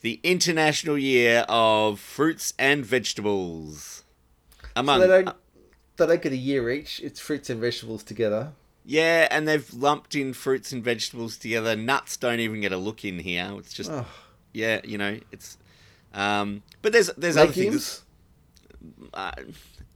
the 0.00 0.20
International 0.22 0.98
Year 0.98 1.44
of 1.48 2.00
Fruits 2.00 2.54
and 2.58 2.84
Vegetables. 2.84 4.02
Among, 4.74 5.00
so 5.00 5.34
they 5.96 6.06
don't 6.06 6.22
get 6.22 6.32
a 6.32 6.36
year 6.36 6.70
each. 6.70 7.00
It's 7.00 7.20
fruits 7.20 7.50
and 7.50 7.60
vegetables 7.60 8.02
together. 8.02 8.52
Yeah, 8.84 9.28
and 9.30 9.46
they've 9.46 9.72
lumped 9.72 10.14
in 10.14 10.32
fruits 10.32 10.72
and 10.72 10.82
vegetables 10.82 11.36
together. 11.36 11.76
Nuts 11.76 12.16
don't 12.16 12.40
even 12.40 12.60
get 12.60 12.72
a 12.72 12.76
look 12.76 13.04
in 13.04 13.20
here. 13.20 13.48
It's 13.58 13.72
just, 13.72 13.90
oh. 13.90 14.06
yeah, 14.52 14.80
you 14.84 14.98
know, 14.98 15.20
it's. 15.30 15.56
Um, 16.12 16.62
but 16.82 16.92
there's 16.92 17.10
there's 17.16 17.36
Legumes? 17.36 17.38
other 17.40 17.70
things. 17.70 18.02
Uh, 19.14 19.32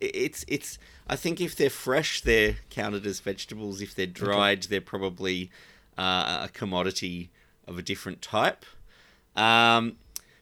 it's 0.01 0.45
it's. 0.47 0.79
I 1.09 1.17
think 1.17 1.41
if 1.41 1.57
they're 1.57 1.71
fresh, 1.71 2.21
they're 2.21 2.57
counted 2.71 3.07
as 3.07 3.21
vegetables. 3.21 3.81
If 3.81 3.95
they're 3.95 4.07
dried, 4.07 4.59
okay. 4.59 4.67
they're 4.71 4.81
probably 4.81 5.51
uh, 5.99 6.43
a 6.45 6.51
commodity 6.53 7.31
of 7.67 7.79
a 7.79 7.83
different 7.83 8.23
type. 8.23 8.65
Um, 9.35 9.97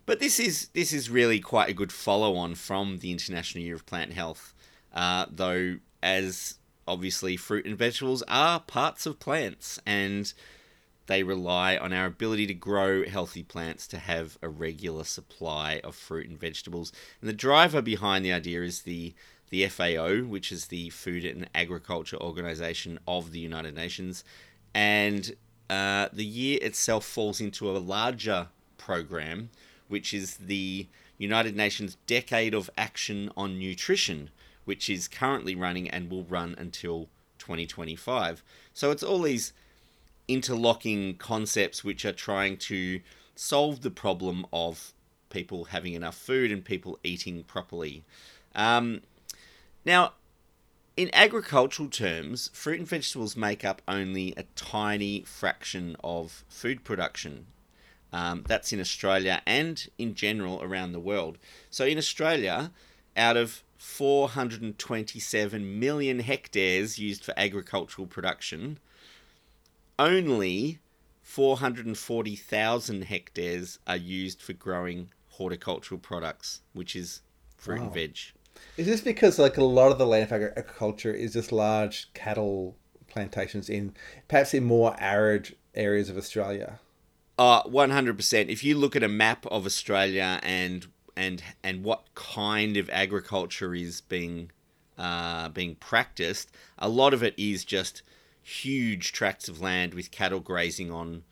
but 0.07 0.21
this 0.21 0.39
is 0.39 0.69
this 0.69 0.93
is 0.93 1.09
really 1.09 1.41
quite 1.41 1.71
a 1.71 1.75
good 1.75 1.93
follow 1.93 2.37
on 2.37 2.55
from 2.55 2.99
the 2.99 3.11
International 3.11 3.65
Year 3.65 3.75
of 3.75 3.87
Plant 3.87 4.13
Health 4.13 4.54
uh, 4.95 5.27
though, 5.31 5.79
as 6.03 6.59
obviously 6.87 7.37
fruit 7.37 7.67
and 7.67 7.77
vegetables 7.77 8.23
are 8.29 8.61
parts 8.61 9.07
of 9.07 9.19
plants 9.19 9.79
and 9.87 10.33
they 11.07 11.23
rely 11.23 11.77
on 11.77 11.93
our 11.93 12.07
ability 12.07 12.47
to 12.47 12.55
grow 12.55 13.05
healthy 13.05 13.43
plants 13.43 13.87
to 13.87 13.99
have 13.99 14.39
a 14.41 14.49
regular 14.49 15.05
supply 15.05 15.81
of 15.85 15.95
fruit 15.95 16.29
and 16.29 16.39
vegetables. 16.39 16.93
And 17.21 17.29
the 17.29 17.35
driver 17.35 17.83
behind 17.83 18.25
the 18.25 18.33
idea 18.33 18.63
is 18.63 18.83
the 18.83 19.15
the 19.51 19.69
FAO, 19.69 20.23
which 20.23 20.51
is 20.51 20.67
the 20.67 20.91
Food 20.91 21.25
and 21.25 21.49
Agriculture 21.55 22.17
Organization 22.17 22.99
of 23.07 23.31
the 23.31 23.39
United 23.39 23.75
Nations, 23.75 24.25
and 24.75 25.37
uh, 25.71 26.09
the 26.13 26.25
year 26.25 26.59
itself 26.63 27.05
falls 27.05 27.41
into 27.41 27.71
a 27.71 27.79
larger 27.79 28.49
program, 28.79 29.51
which 29.87 30.13
is 30.13 30.37
the 30.39 30.89
United 31.19 31.55
Nations 31.55 31.97
Decade 32.07 32.55
of 32.55 32.69
Action 32.77 33.31
on 33.37 33.59
Nutrition, 33.59 34.31
which 34.65 34.89
is 34.89 35.09
currently 35.09 35.55
running 35.55 35.89
and 35.89 36.11
will 36.11 36.25
run 36.25 36.55
until 36.59 37.09
2025. 37.39 38.43
So 38.73 38.91
it's 38.91 39.03
all 39.03 39.23
these 39.23 39.53
interlocking 40.29 41.17
concepts 41.17 41.85
which 41.85 42.05
are 42.05 42.13
trying 42.13 42.57
to 42.57 43.01
solve 43.35 43.83
the 43.83 43.91
problem 43.91 44.47
of 44.53 44.93
people 45.31 45.65
having 45.65 45.95
enough 45.95 46.17
food 46.17 46.51
and 46.51 46.65
people 46.65 46.99
eating 47.03 47.43
properly. 47.45 48.05
Um, 48.55 49.03
now, 49.85 50.13
in 50.97 51.11
agricultural 51.13 51.89
terms, 51.89 52.51
fruit 52.53 52.79
and 52.79 52.89
vegetables 52.89 53.37
make 53.37 53.65
up 53.65 53.83
only 53.89 54.33
a 54.37 54.45
tiny 54.55 55.23
fraction 55.23 55.97
of 56.05 56.45
food 56.49 56.85
production. 56.85 57.47
Um, 58.13 58.45
that's 58.47 58.73
in 58.73 58.79
Australia 58.79 59.43
and 59.45 59.89
in 59.99 60.15
general 60.15 60.63
around 60.63 60.93
the 60.93 61.01
world. 61.01 61.37
So 61.69 61.85
in 61.85 61.99
Australia, 61.99 62.71
out 63.17 63.37
of 63.37 63.65
427 63.85 65.79
million 65.79 66.19
hectares 66.19 66.99
used 66.99 67.23
for 67.23 67.33
agricultural 67.37 68.09
production, 68.09 68.81
only 69.99 70.81
440,000 71.23 73.05
hectares 73.05 73.79
are 73.87 73.97
used 73.97 74.43
for 74.43 74.55
growing 74.55 75.11
horticultural 75.29 76.01
products, 76.01 76.63
which 76.73 76.97
is 76.97 77.21
fruit 77.57 77.79
wow. 77.79 77.85
and 77.85 77.95
veg. 77.95 78.19
Is 78.77 78.87
this 78.87 79.03
because 79.03 79.39
like 79.39 79.59
a 79.59 79.65
lot 79.65 79.93
of 79.93 79.99
the 79.99 80.07
land 80.07 80.31
for 80.31 80.35
agriculture 80.35 81.13
is 81.13 81.35
just 81.35 81.53
large 81.53 82.13
cattle 82.15 82.77
plantations 83.07 83.69
in 83.69 83.95
perhaps 84.27 84.55
in 84.55 84.65
more 84.65 84.97
arid 84.99 85.55
areas 85.75 86.09
of 86.09 86.17
Australia? 86.17 86.81
Uh, 87.39 87.63
100%. 87.65 88.49
If 88.49 88.65
you 88.65 88.77
look 88.77 88.97
at 88.97 89.03
a 89.03 89.09
map 89.09 89.45
of 89.47 89.67
Australia 89.67 90.41
and 90.43 90.87
and 91.17 91.43
and 91.63 91.85
what 91.85 92.03
kind 92.15 92.77
of 92.77 92.91
agriculture 92.91 93.75
is 93.75 94.01
being 94.01 94.51
uh, 94.99 95.49
being 95.49 95.75
practiced, 95.77 96.51
a 96.79 96.89
lot 96.89 97.15
of 97.15 97.23
it 97.23 97.35
is 97.37 97.65
just 97.65 98.03
huge 98.43 99.13
tracts 99.13 99.49
of 99.49 99.61
land 99.61 99.95
with 99.95 100.11
cattle 100.11 100.41
grazing 100.41 100.91
on 100.91 101.25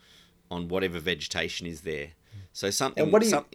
on 0.50 0.68
whatever 0.68 0.98
vegetation 0.98 1.66
is 1.66 1.82
there. 1.82 2.08
So 2.52 2.70
something 2.70 3.10
you... 3.10 3.24
Some, 3.24 3.46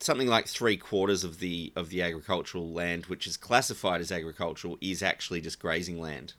something 0.00 0.28
like 0.28 0.46
three 0.46 0.76
quarters 0.76 1.24
of 1.24 1.38
the 1.38 1.72
of 1.76 1.88
the 1.88 2.02
agricultural 2.02 2.70
land, 2.72 3.06
which 3.06 3.26
is 3.26 3.36
classified 3.36 4.00
as 4.00 4.12
agricultural, 4.12 4.78
is 4.80 5.02
actually 5.02 5.40
just 5.40 5.58
grazing 5.58 6.00
land. 6.00 6.34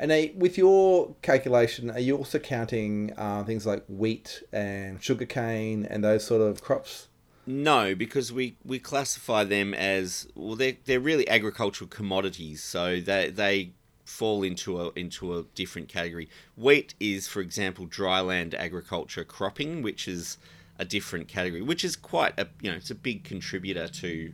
And 0.00 0.12
uh, 0.12 0.26
with 0.36 0.56
your 0.56 1.16
calculation, 1.22 1.90
are 1.90 1.98
you 1.98 2.16
also 2.16 2.38
counting 2.38 3.12
uh, 3.16 3.42
things 3.44 3.66
like 3.66 3.84
wheat 3.88 4.42
and 4.52 5.02
sugarcane 5.02 5.84
and 5.84 6.04
those 6.04 6.24
sort 6.24 6.40
of 6.40 6.62
crops? 6.62 7.07
No, 7.50 7.94
because 7.94 8.30
we, 8.30 8.56
we 8.62 8.78
classify 8.78 9.42
them 9.42 9.72
as 9.72 10.28
well. 10.34 10.54
They're 10.54 10.76
they're 10.84 11.00
really 11.00 11.26
agricultural 11.26 11.88
commodities, 11.88 12.62
so 12.62 13.00
they 13.00 13.30
they 13.30 13.70
fall 14.04 14.42
into 14.42 14.78
a 14.78 14.90
into 14.90 15.34
a 15.34 15.44
different 15.54 15.88
category. 15.88 16.28
Wheat 16.56 16.92
is, 17.00 17.26
for 17.26 17.40
example, 17.40 17.86
dryland 17.86 18.52
agriculture 18.52 19.24
cropping, 19.24 19.80
which 19.80 20.06
is 20.06 20.36
a 20.78 20.84
different 20.84 21.26
category, 21.26 21.62
which 21.62 21.86
is 21.86 21.96
quite 21.96 22.38
a 22.38 22.48
you 22.60 22.70
know 22.70 22.76
it's 22.76 22.90
a 22.90 22.94
big 22.94 23.24
contributor 23.24 23.88
to 23.88 24.30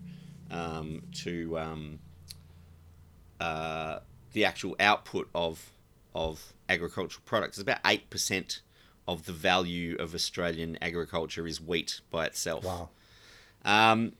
um, 0.51 1.05
to 1.13 1.57
um, 1.57 2.01
uh, 3.39 4.01
the 4.33 4.45
actual 4.45 4.75
output 4.81 5.29
of 5.37 5.71
of 6.17 6.53
agricultural 6.69 7.23
products. 7.25 7.59
It's 7.59 7.63
about 7.63 7.79
eight 7.87 8.11
percent 8.11 8.63
of 9.07 9.27
the 9.27 9.33
value 9.33 9.95
of 10.01 10.17
Australian 10.17 10.79
agriculture 10.83 11.47
is 11.47 11.61
wheat 11.61 12.01
by 12.11 12.27
itself. 12.27 12.65
Wow. 12.65 12.89
Um, 13.65 14.13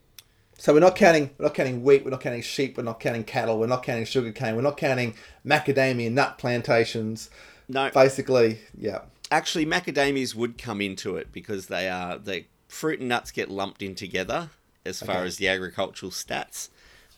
so 0.57 0.73
we're 0.73 0.81
not 0.81 0.97
counting 0.97 1.31
we're 1.39 1.47
not 1.47 1.55
counting 1.55 1.83
wheat, 1.83 2.05
we're 2.05 2.11
not 2.11 2.21
counting 2.21 2.43
sheep, 2.43 2.77
we're 2.77 2.85
not 2.85 3.01
counting 3.01 3.25
cattle, 3.25 3.59
we're 3.59 3.67
not 3.67 3.83
counting 3.83 4.05
sugarcane, 4.05 4.57
we're 4.57 4.63
not 4.63 4.77
counting 4.77 5.15
macadamia 5.45 6.11
nut 6.11 6.39
plantations. 6.39 7.31
No. 7.69 7.91
Basically, 7.91 8.61
yeah 8.77 9.01
actually 9.31 9.67
macadamias 9.67 10.35
would 10.35 10.59
come 10.59 10.81
into 10.81 11.17
it 11.17 11.33
because 11.33 11.67
they 11.67 11.89
are 11.89 12.19
the 12.19 12.45
fruit 12.69 13.01
and 13.01 13.09
nuts 13.09 13.31
get 13.31 13.51
lumped 13.51 13.83
in 13.83 13.95
together 13.95 14.51
as 14.87 15.01
far 15.01 15.17
okay. 15.17 15.27
as 15.27 15.37
the 15.39 15.49
agricultural 15.49 16.13
stats, 16.13 16.69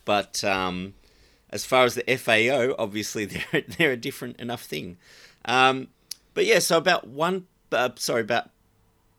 but 0.05 0.43
um, 0.43 0.93
as 1.49 1.65
far 1.65 1.83
as 1.83 1.95
the 1.95 2.17
FAO, 2.17 2.73
obviously 2.79 3.25
they're 3.51 3.61
they're 3.61 3.91
a 3.91 3.97
different 3.97 4.39
enough 4.39 4.63
thing. 4.63 4.97
Um, 5.45 5.89
but 6.33 6.45
yeah, 6.45 6.59
so 6.59 6.77
about 6.77 7.07
one, 7.07 7.47
uh, 7.71 7.89
sorry, 7.95 8.21
about 8.21 8.49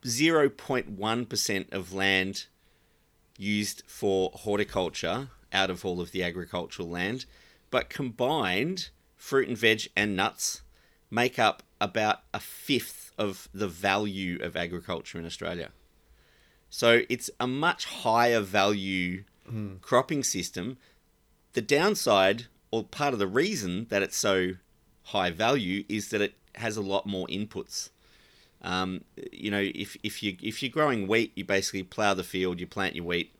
zero 0.06 0.48
point 0.48 0.90
one 0.90 1.26
percent 1.26 1.68
of 1.72 1.92
land 1.92 2.46
used 3.38 3.82
for 3.86 4.30
horticulture 4.34 5.28
out 5.52 5.70
of 5.70 5.84
all 5.84 6.00
of 6.00 6.12
the 6.12 6.22
agricultural 6.22 6.88
land, 6.88 7.24
but 7.70 7.88
combined 7.88 8.90
fruit 9.16 9.48
and 9.48 9.56
veg 9.56 9.88
and 9.96 10.14
nuts 10.14 10.62
make 11.10 11.38
up 11.38 11.62
about 11.80 12.20
a 12.34 12.40
fifth 12.40 13.12
of 13.16 13.48
the 13.54 13.68
value 13.68 14.38
of 14.42 14.56
agriculture 14.56 15.18
in 15.18 15.24
Australia. 15.24 15.70
So 16.70 17.02
it's 17.08 17.30
a 17.40 17.46
much 17.46 17.86
higher 17.86 18.40
value 18.40 19.24
mm. 19.50 19.80
cropping 19.80 20.22
system. 20.22 20.76
The 21.54 21.62
downside, 21.62 22.46
or 22.70 22.84
part 22.84 23.14
of 23.14 23.18
the 23.18 23.26
reason 23.26 23.86
that 23.88 24.02
it's 24.02 24.16
so 24.16 24.52
high 25.04 25.30
value, 25.30 25.84
is 25.88 26.10
that 26.10 26.20
it 26.20 26.34
has 26.56 26.76
a 26.76 26.82
lot 26.82 27.06
more 27.06 27.26
inputs. 27.28 27.90
Um, 28.62 29.04
you 29.32 29.50
know, 29.50 29.60
if, 29.62 29.96
if 30.02 30.22
you 30.22 30.36
if 30.42 30.62
you're 30.62 30.70
growing 30.70 31.06
wheat, 31.06 31.32
you 31.34 31.44
basically 31.44 31.82
plough 31.82 32.14
the 32.14 32.24
field, 32.24 32.60
you 32.60 32.66
plant 32.66 32.96
your 32.96 33.04
wheat, 33.04 33.32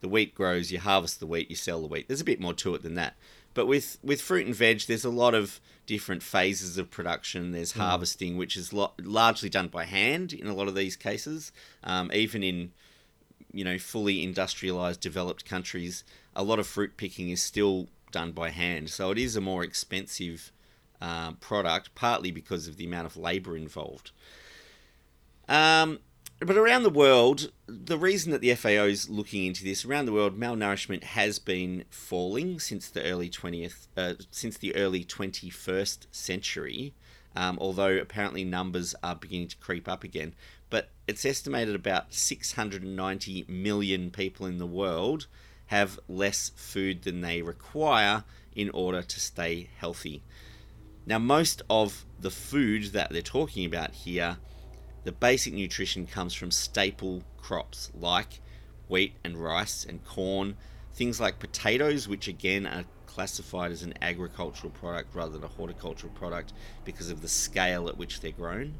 the 0.00 0.08
wheat 0.08 0.34
grows, 0.34 0.72
you 0.72 0.80
harvest 0.80 1.20
the 1.20 1.26
wheat, 1.26 1.50
you 1.50 1.56
sell 1.56 1.80
the 1.80 1.86
wheat. 1.86 2.08
There's 2.08 2.20
a 2.20 2.24
bit 2.24 2.40
more 2.40 2.54
to 2.54 2.74
it 2.74 2.82
than 2.82 2.94
that. 2.94 3.14
But 3.54 3.66
with 3.66 3.98
with 4.02 4.20
fruit 4.20 4.46
and 4.46 4.54
veg, 4.54 4.82
there's 4.82 5.04
a 5.04 5.10
lot 5.10 5.34
of 5.34 5.60
different 5.86 6.22
phases 6.22 6.78
of 6.78 6.90
production. 6.90 7.52
There's 7.52 7.72
mm. 7.72 7.80
harvesting, 7.80 8.36
which 8.36 8.56
is 8.56 8.72
lo- 8.72 8.92
largely 8.98 9.48
done 9.48 9.68
by 9.68 9.84
hand 9.84 10.32
in 10.32 10.46
a 10.46 10.54
lot 10.54 10.68
of 10.68 10.74
these 10.74 10.96
cases. 10.96 11.52
Um, 11.82 12.10
even 12.12 12.42
in 12.42 12.72
you 13.52 13.64
know 13.64 13.78
fully 13.78 14.22
industrialized 14.22 15.00
developed 15.00 15.44
countries, 15.44 16.04
a 16.34 16.42
lot 16.42 16.58
of 16.58 16.66
fruit 16.66 16.96
picking 16.96 17.30
is 17.30 17.42
still 17.42 17.88
done 18.12 18.32
by 18.32 18.50
hand. 18.50 18.90
So 18.90 19.10
it 19.10 19.18
is 19.18 19.36
a 19.36 19.40
more 19.40 19.62
expensive 19.64 20.52
uh, 21.00 21.32
product, 21.32 21.94
partly 21.94 22.30
because 22.30 22.68
of 22.68 22.76
the 22.76 22.84
amount 22.84 23.06
of 23.06 23.16
labor 23.16 23.56
involved. 23.56 24.12
Um, 25.50 25.98
but 26.38 26.56
around 26.56 26.84
the 26.84 26.90
world, 26.90 27.50
the 27.66 27.98
reason 27.98 28.32
that 28.32 28.40
the 28.40 28.54
FAO 28.54 28.84
is 28.84 29.10
looking 29.10 29.44
into 29.44 29.64
this 29.64 29.84
around 29.84 30.06
the 30.06 30.12
world, 30.12 30.38
malnourishment 30.38 31.02
has 31.02 31.38
been 31.38 31.84
falling 31.90 32.58
since 32.60 32.88
the 32.88 33.04
early 33.04 33.28
twentieth, 33.28 33.88
uh, 33.96 34.14
since 34.30 34.56
the 34.56 34.74
early 34.76 35.04
twenty 35.04 35.50
first 35.50 36.06
century. 36.12 36.94
Um, 37.36 37.58
although 37.60 37.96
apparently 37.96 38.42
numbers 38.42 38.94
are 39.02 39.14
beginning 39.14 39.48
to 39.48 39.56
creep 39.58 39.88
up 39.88 40.02
again, 40.02 40.34
but 40.68 40.90
it's 41.06 41.24
estimated 41.24 41.76
about 41.76 42.12
690 42.12 43.44
million 43.46 44.10
people 44.10 44.46
in 44.46 44.58
the 44.58 44.66
world 44.66 45.28
have 45.66 46.00
less 46.08 46.50
food 46.56 47.02
than 47.02 47.20
they 47.20 47.40
require 47.40 48.24
in 48.56 48.68
order 48.70 49.02
to 49.02 49.20
stay 49.20 49.70
healthy. 49.78 50.24
Now, 51.06 51.20
most 51.20 51.62
of 51.70 52.04
the 52.18 52.32
food 52.32 52.86
that 52.86 53.10
they're 53.10 53.22
talking 53.22 53.64
about 53.64 53.92
here 53.92 54.38
the 55.04 55.12
basic 55.12 55.54
nutrition 55.54 56.06
comes 56.06 56.34
from 56.34 56.50
staple 56.50 57.22
crops 57.38 57.90
like 57.98 58.40
wheat 58.88 59.14
and 59.24 59.36
rice 59.36 59.84
and 59.84 60.04
corn, 60.04 60.56
things 60.92 61.20
like 61.20 61.38
potatoes, 61.38 62.08
which 62.08 62.28
again 62.28 62.66
are 62.66 62.84
classified 63.06 63.72
as 63.72 63.82
an 63.82 63.94
agricultural 64.02 64.70
product 64.70 65.14
rather 65.14 65.32
than 65.32 65.44
a 65.44 65.48
horticultural 65.48 66.12
product 66.12 66.52
because 66.84 67.10
of 67.10 67.22
the 67.22 67.28
scale 67.28 67.88
at 67.88 67.96
which 67.96 68.20
they're 68.20 68.30
grown. 68.30 68.74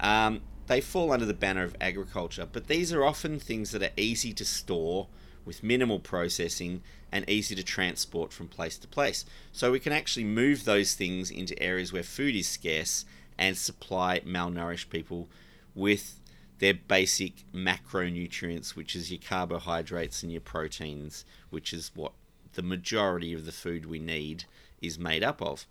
Um, 0.00 0.40
they 0.66 0.80
fall 0.80 1.12
under 1.12 1.26
the 1.26 1.34
banner 1.34 1.62
of 1.62 1.76
agriculture, 1.80 2.48
but 2.50 2.66
these 2.66 2.92
are 2.92 3.04
often 3.04 3.38
things 3.38 3.70
that 3.70 3.82
are 3.82 3.90
easy 3.96 4.32
to 4.34 4.44
store 4.44 5.08
with 5.44 5.62
minimal 5.62 6.00
processing 6.00 6.82
and 7.12 7.28
easy 7.30 7.54
to 7.54 7.62
transport 7.62 8.32
from 8.32 8.48
place 8.48 8.76
to 8.78 8.88
place. 8.88 9.24
So 9.52 9.70
we 9.70 9.78
can 9.78 9.92
actually 9.92 10.24
move 10.24 10.64
those 10.64 10.94
things 10.94 11.30
into 11.30 11.60
areas 11.62 11.92
where 11.92 12.02
food 12.02 12.34
is 12.34 12.48
scarce 12.48 13.04
and 13.38 13.56
supply 13.56 14.20
malnourished 14.20 14.90
people 14.90 15.28
with 15.76 16.18
their 16.58 16.74
basic 16.74 17.44
macronutrients, 17.52 18.74
which 18.74 18.96
is 18.96 19.10
your 19.12 19.20
carbohydrates 19.20 20.22
and 20.22 20.32
your 20.32 20.40
proteins, 20.40 21.24
which 21.50 21.72
is 21.72 21.92
what 21.94 22.12
the 22.54 22.62
majority 22.62 23.32
of 23.32 23.44
the 23.46 23.52
food 23.52 23.86
we 23.86 24.00
need 24.00 24.44
is 24.80 24.98
made 24.98 25.22
up 25.22 25.40
of. 25.42 25.66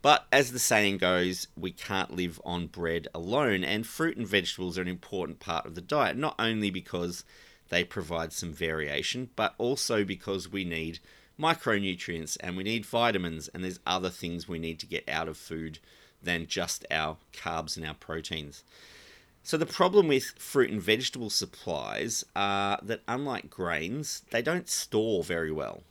But 0.00 0.26
as 0.32 0.52
the 0.52 0.58
saying 0.58 0.98
goes, 0.98 1.48
we 1.56 1.72
can't 1.72 2.14
live 2.14 2.40
on 2.44 2.68
bread 2.68 3.08
alone, 3.14 3.64
and 3.64 3.86
fruit 3.86 4.16
and 4.16 4.26
vegetables 4.26 4.78
are 4.78 4.82
an 4.82 4.88
important 4.88 5.40
part 5.40 5.66
of 5.66 5.74
the 5.74 5.80
diet, 5.80 6.16
not 6.16 6.36
only 6.38 6.70
because 6.70 7.24
they 7.68 7.84
provide 7.84 8.32
some 8.32 8.52
variation, 8.52 9.28
but 9.36 9.54
also 9.58 10.04
because 10.04 10.50
we 10.50 10.64
need 10.64 11.00
micronutrients 11.38 12.36
and 12.40 12.56
we 12.56 12.62
need 12.62 12.86
vitamins, 12.86 13.48
and 13.48 13.62
there's 13.62 13.80
other 13.86 14.10
things 14.10 14.48
we 14.48 14.58
need 14.58 14.78
to 14.78 14.86
get 14.86 15.06
out 15.08 15.28
of 15.28 15.36
food 15.36 15.78
than 16.22 16.46
just 16.46 16.86
our 16.90 17.16
carbs 17.32 17.76
and 17.76 17.84
our 17.84 17.94
proteins. 17.94 18.64
So 19.42 19.56
the 19.56 19.66
problem 19.66 20.08
with 20.08 20.34
fruit 20.38 20.70
and 20.70 20.82
vegetable 20.82 21.30
supplies 21.30 22.24
are 22.36 22.78
that 22.82 23.02
unlike 23.08 23.48
grains, 23.48 24.22
they 24.30 24.42
don't 24.42 24.68
store 24.68 25.22
very 25.22 25.50
well 25.50 25.82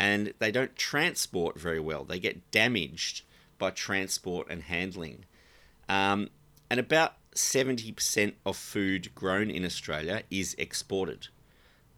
and 0.00 0.32
they 0.38 0.50
don't 0.50 0.74
transport 0.76 1.58
very 1.58 1.78
well. 1.78 2.04
They 2.04 2.18
get 2.18 2.50
damaged 2.50 3.22
by 3.58 3.70
transport 3.70 4.46
and 4.48 4.62
handling. 4.62 5.26
Um, 5.88 6.30
and 6.70 6.80
about 6.80 7.14
70% 7.34 8.32
of 8.46 8.56
food 8.56 9.14
grown 9.14 9.50
in 9.50 9.64
Australia 9.64 10.22
is 10.30 10.54
exported. 10.58 11.28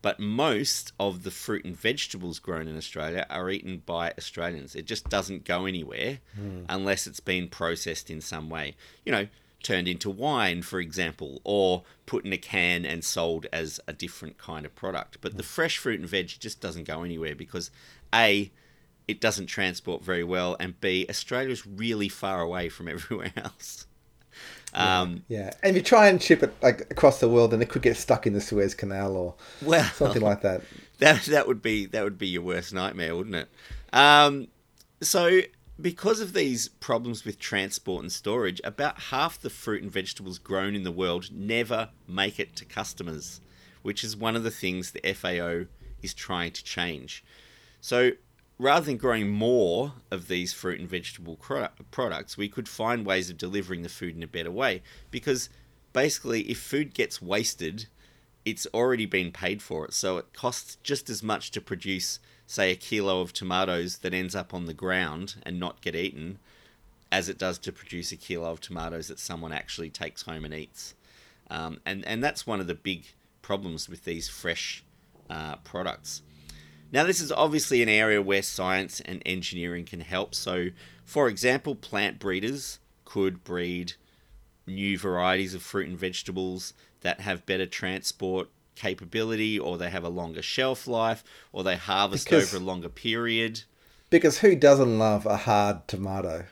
But 0.03 0.19
most 0.19 0.93
of 0.99 1.23
the 1.23 1.31
fruit 1.31 1.65
and 1.65 1.77
vegetables 1.77 2.41
grown 2.41 2.67
in 2.67 2.77
Australia 2.77 3.25
are 3.31 3.49
eaten 3.49 3.83
by 3.87 4.13
Australians. 4.19 4.75
It 4.75 4.85
just 4.85 5.09
doesn't 5.09 5.45
go 5.45 5.65
anywhere 5.65 6.19
mm. 6.39 6.65
unless 6.69 7.07
it's 7.07 7.21
been 7.21 7.49
processed 7.49 8.11
in 8.11 8.21
some 8.21 8.51
way. 8.51 8.75
You 9.07 9.13
know, 9.13 9.29
turned 9.63 9.89
into 9.89 10.11
wine, 10.11 10.63
for 10.63 10.81
example, 10.81 11.41
or 11.45 11.85
put 12.07 12.25
in 12.25 12.33
a 12.33 12.39
can 12.39 12.85
and 12.85 13.05
sold 13.05 13.47
as 13.53 13.81
a 13.87 13.93
different 13.93 14.39
kind 14.39 14.67
of 14.67 14.75
product. 14.75 15.19
But 15.21 15.37
the 15.37 15.43
fresh 15.43 15.79
fruit 15.79 16.01
and 16.01 16.09
veg 16.09 16.29
just 16.29 16.61
doesn't 16.61 16.85
go 16.85 17.03
anywhere 17.03 17.35
because 17.35 17.71
A, 18.15 18.51
it 19.09 19.21
doesn't 19.21 19.47
transport 19.47 20.05
very 20.05 20.25
well, 20.25 20.57
and 20.61 20.81
B, 20.81 21.07
Australia's 21.09 21.67
really 21.67 22.09
far 22.09 22.41
away 22.41 22.69
from 22.69 22.89
everywhere 22.89 23.33
else. 23.37 23.87
Um, 24.75 25.25
yeah. 25.29 25.39
yeah. 25.39 25.51
and 25.63 25.71
if 25.71 25.77
you 25.77 25.83
try 25.83 26.09
and 26.09 26.23
ship 26.23 26.43
it 26.43 26.55
like 26.63 26.81
across 26.91 27.21
the 27.21 27.29
world, 27.29 27.51
then 27.51 27.61
it 27.61 27.69
could 27.69 27.83
get 27.83 27.97
stuck 27.97 28.27
in 28.27 28.33
the 28.33 28.41
Suez 28.41 28.75
Canal 28.75 29.17
or 29.17 29.35
well, 29.61 29.85
something 29.85 30.23
like 30.23 30.43
that. 30.43 30.63
That 30.99 31.23
that 31.25 31.49
would 31.49 31.63
be 31.63 31.87
that 31.87 32.05
would 32.05 32.17
be 32.17 32.29
your 32.29 32.43
worst 32.43 32.73
nightmare, 32.73 33.17
wouldn't 33.17 33.35
it? 33.35 33.49
Um, 33.93 34.47
so 35.01 35.41
because 35.83 36.21
of 36.21 36.33
these 36.33 36.69
problems 36.69 37.25
with 37.25 37.41
transport 37.41 38.03
and 38.03 38.13
storage, 38.13 38.61
about 38.63 39.01
half 39.11 39.41
the 39.41 39.51
fruit 39.51 39.83
and 39.83 39.91
vegetables 39.91 40.39
grown 40.39 40.77
in 40.77 40.85
the 40.85 40.93
world 40.93 41.31
never 41.33 41.91
make 42.07 42.39
it 42.39 42.55
to 42.57 42.65
customers, 42.65 43.41
which 43.83 44.05
is 44.05 44.17
one 44.17 44.37
of 44.37 44.45
the 44.45 44.51
things 44.51 44.93
the 44.93 45.13
FAO 45.13 45.67
is 46.01 46.15
trying 46.15 46.53
to 46.53 46.63
change. 46.63 47.25
So, 47.81 48.13
rather 48.59 48.87
than 48.87 48.97
growing 48.97 49.29
more 49.29 49.95
of 50.11 50.29
these 50.29 50.53
fruit 50.53 50.79
and 50.79 50.89
vegetable 50.89 51.37
products, 51.91 52.37
we 52.37 52.49
could 52.49 52.69
find 52.69 53.05
ways 53.05 53.29
of 53.29 53.37
delivering 53.37 53.83
the 53.83 53.89
food 53.89 54.17
in 54.17 54.23
a 54.23 54.29
better 54.29 54.53
way 54.53 54.83
because 55.11 55.49
basically, 55.93 56.43
if 56.43 56.61
food 56.61 56.95
gets 56.95 57.21
wasted, 57.21 57.87
it's 58.45 58.67
already 58.73 59.07
been 59.07 59.33
paid 59.33 59.61
for 59.61 59.85
it. 59.85 59.95
So, 59.95 60.19
it 60.19 60.33
costs 60.33 60.77
just 60.85 61.11
as 61.11 61.25
much 61.25 61.51
to 61.51 61.61
produce 61.61 62.21
say, 62.53 62.71
a 62.71 62.77
kilo 62.77 63.21
of 63.21 63.33
tomatoes 63.33 63.99
that 63.99 64.13
ends 64.13 64.35
up 64.35 64.53
on 64.53 64.67
the 64.67 64.75
ground 64.75 65.37
and 65.45 65.59
not 65.59 65.81
get 65.81 65.95
eaten 65.95 66.39
as 67.11 67.29
it 67.29 67.39
does 67.39 67.59
to 67.59 67.73
produce 67.73 68.13
a 68.13 68.17
kilo 68.17 68.51
of 68.51 68.61
tomatoes 68.61 69.09
that 69.09 69.19
someone 69.19 69.53
actually 69.53 69.91
takes 69.91 70.23
home 70.23 70.45
and 70.45 70.55
eats. 70.55 70.95
Um, 71.51 71.81
and, 71.87 72.05
and 72.07 72.23
that's 72.23 72.47
one 72.47 72.61
of 72.61 72.67
the 72.67 72.75
big 72.75 73.07
problems 73.41 73.89
with 73.89 74.05
these 74.05 74.29
fresh 74.29 74.85
uh, 75.31 75.57
products. 75.57 76.23
Now, 76.93 77.05
this 77.05 77.21
is 77.21 77.33
obviously 77.33 77.83
an 77.83 77.89
area 77.89 78.21
where 78.21 78.43
science 78.43 79.01
and 79.01 79.23
engineering 79.25 79.87
can 79.87 80.01
help. 80.01 80.35
So, 80.35 80.69
for 81.05 81.29
example, 81.29 81.75
plant 81.75 82.19
breeders 82.19 82.79
could 83.07 83.45
breed 83.45 83.95
new 84.67 84.99
varieties 84.99 85.55
of 85.55 85.63
fruit 85.63 85.89
and 85.89 85.99
vegetables 85.99 86.75
that 87.01 87.21
have 87.21 87.47
better 87.47 87.67
transport 87.67 88.49
capability 88.75 89.59
or 89.59 89.79
they 89.79 89.91
have 89.91 90.05
a 90.05 90.09
longer 90.09 90.43
shelf 90.43 90.87
life 90.87 91.25
or 91.53 91.63
they 91.63 91.77
harvest 91.77 92.27
because, 92.27 92.53
over 92.53 92.63
a 92.63 92.67
longer 92.67 92.89
period. 92.89 93.63
Because 94.11 94.39
who 94.39 94.55
doesn't 94.55 94.99
love 94.99 95.27
a 95.27 95.39
hard 95.39 95.87
tomato? 95.89 96.47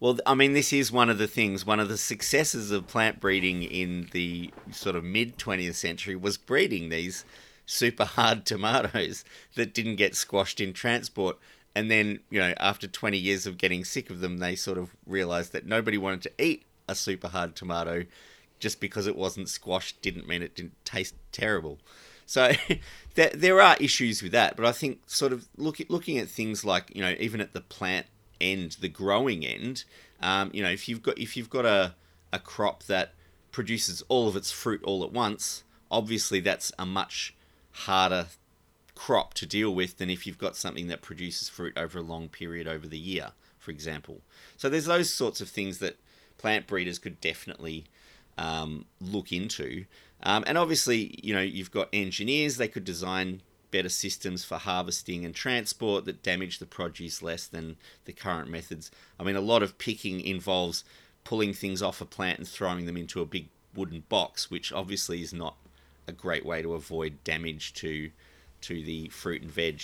Well, 0.00 0.18
I 0.24 0.34
mean, 0.34 0.54
this 0.54 0.72
is 0.72 0.90
one 0.90 1.10
of 1.10 1.18
the 1.18 1.26
things, 1.26 1.66
one 1.66 1.78
of 1.78 1.88
the 1.88 1.98
successes 1.98 2.70
of 2.70 2.86
plant 2.86 3.20
breeding 3.20 3.62
in 3.62 4.08
the 4.12 4.50
sort 4.70 4.96
of 4.96 5.04
mid 5.04 5.36
20th 5.36 5.74
century 5.74 6.16
was 6.16 6.38
breeding 6.38 6.88
these 6.88 7.24
super 7.66 8.06
hard 8.06 8.46
tomatoes 8.46 9.24
that 9.56 9.74
didn't 9.74 9.96
get 9.96 10.14
squashed 10.14 10.60
in 10.60 10.72
transport. 10.72 11.38
And 11.74 11.90
then, 11.90 12.20
you 12.30 12.40
know, 12.40 12.54
after 12.58 12.88
20 12.88 13.18
years 13.18 13.46
of 13.46 13.58
getting 13.58 13.84
sick 13.84 14.10
of 14.10 14.20
them, 14.20 14.38
they 14.38 14.56
sort 14.56 14.78
of 14.78 14.90
realized 15.06 15.52
that 15.52 15.66
nobody 15.66 15.98
wanted 15.98 16.22
to 16.22 16.32
eat 16.38 16.64
a 16.88 16.94
super 16.94 17.28
hard 17.28 17.54
tomato 17.54 18.06
just 18.60 18.80
because 18.80 19.06
it 19.06 19.16
wasn't 19.16 19.48
squashed 19.48 20.00
didn't 20.02 20.28
mean 20.28 20.42
it 20.42 20.54
didn't 20.54 20.84
taste 20.84 21.14
terrible. 21.32 21.78
So 22.26 22.52
there, 23.14 23.30
there 23.34 23.60
are 23.60 23.76
issues 23.80 24.22
with 24.22 24.32
that, 24.32 24.56
but 24.56 24.64
I 24.64 24.72
think 24.72 25.00
sort 25.06 25.32
of 25.32 25.48
look, 25.56 25.78
looking 25.88 26.18
at 26.18 26.28
things 26.28 26.64
like 26.64 26.94
you 26.94 27.02
know 27.02 27.14
even 27.18 27.40
at 27.40 27.54
the 27.54 27.60
plant 27.60 28.06
end, 28.40 28.76
the 28.80 28.88
growing 28.88 29.44
end, 29.44 29.84
um, 30.22 30.50
you 30.52 30.62
know 30.62 30.70
if 30.70 30.88
you've 30.88 31.02
got 31.02 31.18
if 31.18 31.36
you've 31.36 31.50
got 31.50 31.66
a 31.66 31.94
a 32.32 32.38
crop 32.38 32.84
that 32.84 33.14
produces 33.50 34.04
all 34.08 34.28
of 34.28 34.36
its 34.36 34.52
fruit 34.52 34.80
all 34.84 35.02
at 35.02 35.12
once, 35.12 35.64
obviously 35.90 36.38
that's 36.38 36.70
a 36.78 36.86
much 36.86 37.34
harder 37.72 38.26
crop 38.94 39.34
to 39.34 39.46
deal 39.46 39.74
with 39.74 39.96
than 39.98 40.10
if 40.10 40.26
you've 40.26 40.38
got 40.38 40.54
something 40.54 40.88
that 40.88 41.02
produces 41.02 41.48
fruit 41.48 41.72
over 41.76 41.98
a 41.98 42.02
long 42.02 42.28
period 42.28 42.68
over 42.68 42.86
the 42.86 42.98
year, 42.98 43.32
for 43.58 43.70
example. 43.70 44.20
So 44.56 44.68
there's 44.68 44.84
those 44.84 45.12
sorts 45.12 45.40
of 45.40 45.48
things 45.48 45.78
that 45.78 45.96
plant 46.38 46.66
breeders 46.66 46.98
could 46.98 47.20
definitely 47.20 47.86
um, 48.40 48.86
look 49.00 49.30
into. 49.30 49.84
Um, 50.22 50.42
and 50.46 50.58
obviously, 50.58 51.20
you 51.22 51.34
know, 51.34 51.40
you've 51.40 51.70
got 51.70 51.88
engineers, 51.92 52.56
they 52.56 52.68
could 52.68 52.84
design 52.84 53.42
better 53.70 53.88
systems 53.88 54.44
for 54.44 54.58
harvesting 54.58 55.24
and 55.24 55.34
transport 55.34 56.04
that 56.04 56.22
damage 56.22 56.58
the 56.58 56.66
produce 56.66 57.22
less 57.22 57.46
than 57.46 57.76
the 58.06 58.12
current 58.12 58.50
methods. 58.50 58.90
I 59.18 59.22
mean, 59.22 59.36
a 59.36 59.40
lot 59.40 59.62
of 59.62 59.78
picking 59.78 60.20
involves 60.20 60.82
pulling 61.22 61.52
things 61.52 61.82
off 61.82 62.00
a 62.00 62.04
plant 62.04 62.38
and 62.38 62.48
throwing 62.48 62.86
them 62.86 62.96
into 62.96 63.20
a 63.20 63.26
big 63.26 63.48
wooden 63.76 64.02
box, 64.08 64.50
which 64.50 64.72
obviously 64.72 65.22
is 65.22 65.32
not 65.32 65.56
a 66.08 66.12
great 66.12 66.44
way 66.44 66.62
to 66.62 66.74
avoid 66.74 67.22
damage 67.22 67.74
to 67.74 68.10
to 68.62 68.82
the 68.82 69.08
fruit 69.08 69.40
and 69.40 69.50
veg. 69.50 69.80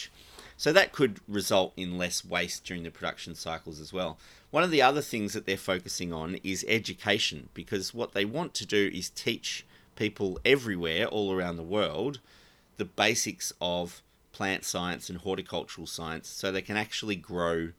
So 0.57 0.73
that 0.73 0.93
could 0.93 1.21
result 1.29 1.73
in 1.77 1.99
less 1.99 2.25
waste 2.25 2.65
during 2.65 2.83
the 2.83 2.91
production 2.91 3.35
cycles 3.35 3.79
as 3.79 3.93
well. 3.93 4.19
One 4.51 4.63
of 4.63 4.71
the 4.71 4.83
other 4.83 5.03
things 5.03 5.35
that 5.35 5.45
they're 5.45 5.57
focusing 5.57 6.13
on 6.13 6.37
is 6.43 6.65
education 6.67 7.51
because 7.53 7.93
what 7.93 8.13
they 8.13 8.25
want 8.25 8.55
to 8.55 8.67
do 8.67 8.91
is 8.93 9.11
teach 9.11 9.67
people 9.97 10.39
everywhere, 10.45 11.07
all 11.07 11.33
around 11.33 11.57
the 11.57 11.63
world, 11.63 12.21
the 12.77 12.85
basics 12.85 13.53
of 13.61 14.03
plant 14.33 14.65
science 14.65 15.09
and 15.09 15.21
horticultural 15.21 15.87
science 15.87 16.29
so 16.29 16.53
they 16.53 16.63
can 16.63 16.77
actually 16.77 17.17
grow 17.17 17.73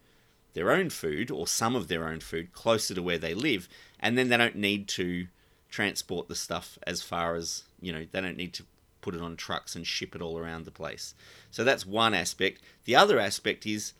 their 0.53 0.71
own 0.71 0.89
food 0.89 1.29
or 1.29 1.45
some 1.45 1.75
of 1.75 1.87
their 1.87 2.07
own 2.07 2.19
food 2.19 2.51
closer 2.51 2.95
to 2.95 3.03
where 3.03 3.19
they 3.19 3.35
live 3.35 3.69
and 3.99 4.17
then 4.17 4.29
they 4.29 4.37
don't 4.37 4.55
need 4.55 4.87
to 4.87 5.27
transport 5.69 6.27
the 6.27 6.35
stuff 6.35 6.79
as 6.87 7.03
far 7.03 7.35
as 7.35 7.63
you 7.79 7.93
know 7.93 8.07
they 8.11 8.21
don't 8.21 8.37
need 8.37 8.53
to 8.53 8.63
put 9.07 9.15
it 9.15 9.21
on 9.21 9.37
trucks 9.37 9.75
and 9.75 9.87
ship 9.87 10.15
it 10.15 10.21
all 10.21 10.37
around 10.37 10.65
the 10.65 10.71
place 10.71 11.15
so 11.49 11.63
that's 11.63 11.85
one 11.85 12.13
aspect 12.13 12.61
the 12.85 12.95
other 12.95 13.19
aspect 13.19 13.65
is 13.65 13.93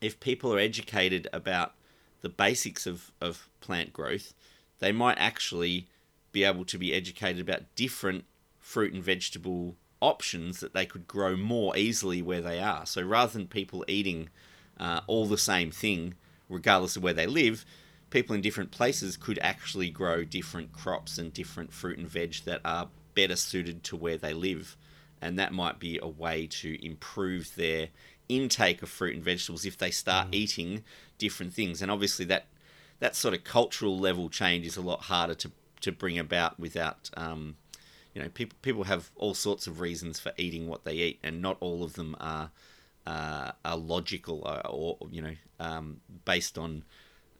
if 0.00 0.20
people 0.20 0.54
are 0.54 0.58
educated 0.58 1.26
about 1.32 1.74
the 2.20 2.28
basics 2.28 2.86
of, 2.86 3.12
of 3.20 3.48
plant 3.60 3.92
growth, 3.92 4.34
they 4.78 4.92
might 4.92 5.18
actually 5.18 5.86
be 6.32 6.44
able 6.44 6.64
to 6.64 6.78
be 6.78 6.94
educated 6.94 7.40
about 7.40 7.74
different 7.74 8.24
fruit 8.60 8.92
and 8.92 9.02
vegetable 9.02 9.76
options 10.00 10.60
that 10.60 10.74
they 10.74 10.86
could 10.86 11.08
grow 11.08 11.36
more 11.36 11.76
easily 11.76 12.22
where 12.22 12.40
they 12.40 12.60
are. 12.60 12.86
So 12.86 13.02
rather 13.02 13.32
than 13.32 13.46
people 13.48 13.84
eating 13.88 14.28
uh, 14.78 15.00
all 15.06 15.26
the 15.26 15.38
same 15.38 15.70
thing, 15.70 16.14
regardless 16.48 16.96
of 16.96 17.02
where 17.02 17.14
they 17.14 17.26
live, 17.26 17.64
people 18.10 18.34
in 18.34 18.40
different 18.40 18.70
places 18.70 19.16
could 19.16 19.38
actually 19.42 19.90
grow 19.90 20.24
different 20.24 20.72
crops 20.72 21.18
and 21.18 21.32
different 21.32 21.72
fruit 21.72 21.98
and 21.98 22.08
veg 22.08 22.36
that 22.44 22.60
are 22.64 22.88
better 23.18 23.34
suited 23.34 23.82
to 23.82 23.96
where 23.96 24.16
they 24.16 24.32
live. 24.32 24.76
And 25.20 25.36
that 25.40 25.52
might 25.52 25.80
be 25.80 25.98
a 26.00 26.06
way 26.06 26.46
to 26.46 26.86
improve 26.86 27.56
their 27.56 27.88
intake 28.28 28.80
of 28.80 28.88
fruit 28.88 29.16
and 29.16 29.24
vegetables 29.24 29.64
if 29.64 29.76
they 29.76 29.90
start 29.90 30.30
mm. 30.30 30.34
eating 30.34 30.84
different 31.18 31.52
things. 31.52 31.82
And 31.82 31.90
obviously, 31.90 32.24
that 32.26 32.46
that 33.00 33.16
sort 33.16 33.34
of 33.34 33.42
cultural 33.42 33.98
level 33.98 34.28
change 34.28 34.64
is 34.66 34.76
a 34.76 34.80
lot 34.80 35.02
harder 35.02 35.34
to 35.34 35.50
to 35.80 35.90
bring 35.90 36.16
about 36.16 36.60
without. 36.60 37.10
Um, 37.16 37.56
you 38.14 38.22
know, 38.22 38.28
people 38.28 38.56
people 38.62 38.84
have 38.84 39.10
all 39.16 39.34
sorts 39.34 39.66
of 39.66 39.80
reasons 39.80 40.20
for 40.20 40.30
eating 40.36 40.68
what 40.68 40.84
they 40.84 40.94
eat, 40.94 41.18
and 41.24 41.42
not 41.42 41.56
all 41.58 41.82
of 41.82 41.94
them 41.94 42.14
are 42.20 42.52
uh, 43.04 43.50
are 43.64 43.76
logical 43.76 44.42
or, 44.44 44.64
uh, 44.64 44.70
or 44.70 44.96
you 45.10 45.22
know 45.22 45.34
um, 45.58 46.00
based 46.24 46.56
on 46.56 46.84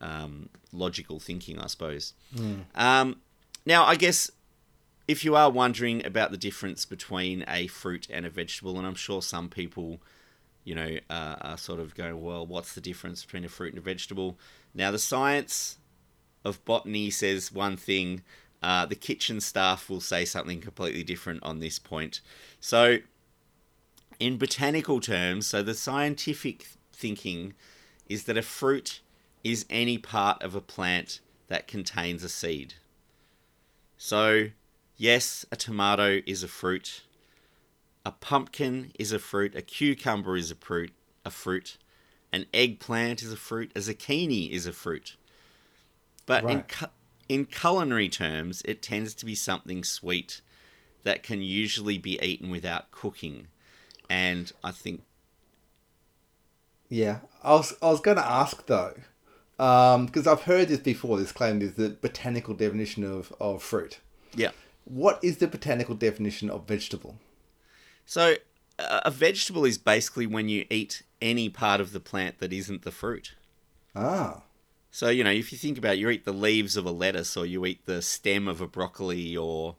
um, 0.00 0.48
logical 0.72 1.20
thinking, 1.20 1.60
I 1.60 1.68
suppose. 1.68 2.14
Mm. 2.34 2.64
Um, 2.74 3.20
now, 3.64 3.84
I 3.84 3.96
guess 3.96 4.30
if 5.08 5.24
you 5.24 5.34
are 5.34 5.50
wondering 5.50 6.04
about 6.06 6.30
the 6.30 6.36
difference 6.36 6.84
between 6.84 7.44
a 7.48 7.66
fruit 7.66 8.06
and 8.10 8.24
a 8.24 8.30
vegetable, 8.30 8.78
and 8.78 8.86
I'm 8.86 8.94
sure 8.94 9.22
some 9.22 9.48
people 9.48 10.00
you 10.68 10.74
know, 10.74 10.98
uh, 11.08 11.36
are 11.40 11.56
sort 11.56 11.80
of 11.80 11.94
going, 11.94 12.22
well, 12.22 12.46
what's 12.46 12.74
the 12.74 12.80
difference 12.82 13.24
between 13.24 13.42
a 13.42 13.48
fruit 13.48 13.72
and 13.72 13.78
a 13.78 13.82
vegetable? 13.82 14.38
Now, 14.74 14.90
the 14.90 14.98
science 14.98 15.78
of 16.44 16.62
botany 16.66 17.08
says 17.08 17.50
one 17.50 17.78
thing, 17.78 18.22
uh, 18.62 18.84
the 18.84 18.94
kitchen 18.94 19.40
staff 19.40 19.88
will 19.88 20.02
say 20.02 20.26
something 20.26 20.60
completely 20.60 21.02
different 21.02 21.42
on 21.42 21.60
this 21.60 21.78
point. 21.78 22.20
So, 22.60 22.98
in 24.20 24.36
botanical 24.36 25.00
terms, 25.00 25.46
so 25.46 25.62
the 25.62 25.72
scientific 25.72 26.66
thinking 26.92 27.54
is 28.06 28.24
that 28.24 28.36
a 28.36 28.42
fruit 28.42 29.00
is 29.42 29.64
any 29.70 29.96
part 29.96 30.42
of 30.42 30.54
a 30.54 30.60
plant 30.60 31.20
that 31.46 31.66
contains 31.66 32.22
a 32.22 32.28
seed. 32.28 32.74
So, 33.96 34.48
yes, 34.98 35.46
a 35.50 35.56
tomato 35.56 36.20
is 36.26 36.42
a 36.42 36.48
fruit. 36.48 37.02
A 38.04 38.12
pumpkin 38.12 38.92
is 38.98 39.12
a 39.12 39.18
fruit. 39.18 39.54
A 39.56 39.62
cucumber 39.62 40.36
is 40.36 40.50
a 40.50 40.54
fruit. 40.54 40.92
A 41.24 41.30
fruit. 41.30 41.78
An 42.32 42.44
eggplant 42.52 43.22
is 43.22 43.32
a 43.32 43.36
fruit. 43.36 43.72
A 43.74 43.78
zucchini 43.80 44.50
is 44.50 44.66
a 44.66 44.72
fruit. 44.72 45.16
But 46.26 46.44
in 46.44 46.62
cu- 46.62 46.86
in 47.28 47.46
culinary 47.46 48.08
terms, 48.08 48.60
it 48.66 48.82
tends 48.82 49.14
to 49.14 49.24
be 49.26 49.34
something 49.34 49.82
sweet 49.84 50.40
that 51.04 51.22
can 51.22 51.40
usually 51.40 51.96
be 51.96 52.18
eaten 52.22 52.50
without 52.50 52.90
cooking. 52.90 53.48
And 54.10 54.52
I 54.62 54.70
think 54.72 55.02
Yeah, 56.90 57.20
I 57.42 57.52
was 57.52 57.74
I 57.82 57.90
was 57.90 58.00
going 58.00 58.16
to 58.16 58.26
ask 58.26 58.66
though, 58.66 58.94
um, 59.58 60.06
because 60.06 60.26
I've 60.26 60.42
heard 60.42 60.68
this 60.68 60.80
before. 60.80 61.18
This 61.18 61.32
claim 61.32 61.60
is 61.62 61.74
the 61.74 61.90
botanical 61.90 62.54
definition 62.54 63.04
of 63.04 63.32
of 63.40 63.62
fruit. 63.62 63.98
yeah. 64.34 64.50
What 64.88 65.22
is 65.22 65.36
the 65.36 65.46
botanical 65.46 65.94
definition 65.94 66.48
of 66.48 66.66
vegetable? 66.66 67.18
So 68.06 68.36
a 68.78 69.10
vegetable 69.10 69.64
is 69.64 69.76
basically 69.76 70.26
when 70.26 70.48
you 70.48 70.64
eat 70.70 71.02
any 71.20 71.48
part 71.48 71.80
of 71.80 71.92
the 71.92 72.00
plant 72.00 72.38
that 72.38 72.52
isn't 72.52 72.82
the 72.82 72.90
fruit. 72.90 73.34
Ah, 73.94 74.42
So, 74.90 75.10
you 75.10 75.22
know, 75.22 75.30
if 75.30 75.52
you 75.52 75.58
think 75.58 75.76
about 75.76 75.94
it, 75.94 75.98
you 75.98 76.08
eat 76.08 76.24
the 76.24 76.32
leaves 76.32 76.76
of 76.76 76.86
a 76.86 76.90
lettuce 76.90 77.36
or 77.36 77.44
you 77.44 77.66
eat 77.66 77.84
the 77.84 78.00
stem 78.00 78.48
of 78.48 78.60
a 78.60 78.66
broccoli 78.66 79.36
or 79.36 79.76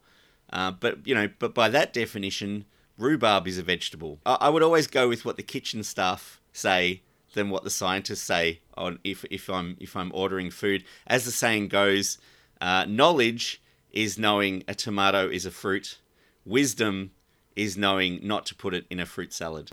uh, 0.52 0.70
but 0.70 1.06
you 1.06 1.14
know, 1.14 1.28
but 1.38 1.54
by 1.54 1.68
that 1.68 1.92
definition, 1.92 2.64
rhubarb 2.98 3.46
is 3.46 3.58
a 3.58 3.62
vegetable. 3.62 4.18
I, 4.26 4.36
I 4.42 4.48
would 4.48 4.62
always 4.62 4.86
go 4.86 5.08
with 5.08 5.24
what 5.24 5.36
the 5.36 5.42
kitchen 5.42 5.82
staff 5.82 6.40
say 6.52 7.02
than 7.34 7.50
what 7.50 7.64
the 7.64 7.70
scientists 7.70 8.22
say 8.22 8.60
on 8.76 8.98
if 9.04 9.24
if 9.30 9.48
I'm 9.48 9.76
if 9.80 9.96
I'm 9.96 10.10
ordering 10.12 10.50
food. 10.50 10.84
As 11.06 11.24
the 11.24 11.30
saying 11.30 11.68
goes, 11.68 12.18
uh, 12.60 12.84
knowledge 12.88 13.62
is 13.92 14.18
knowing 14.18 14.64
a 14.68 14.74
tomato 14.74 15.28
is 15.28 15.46
a 15.46 15.50
fruit. 15.50 15.98
Wisdom 16.44 17.10
is 17.56 17.76
knowing 17.76 18.20
not 18.22 18.46
to 18.46 18.54
put 18.54 18.74
it 18.74 18.86
in 18.90 19.00
a 19.00 19.06
fruit 19.06 19.32
salad. 19.32 19.70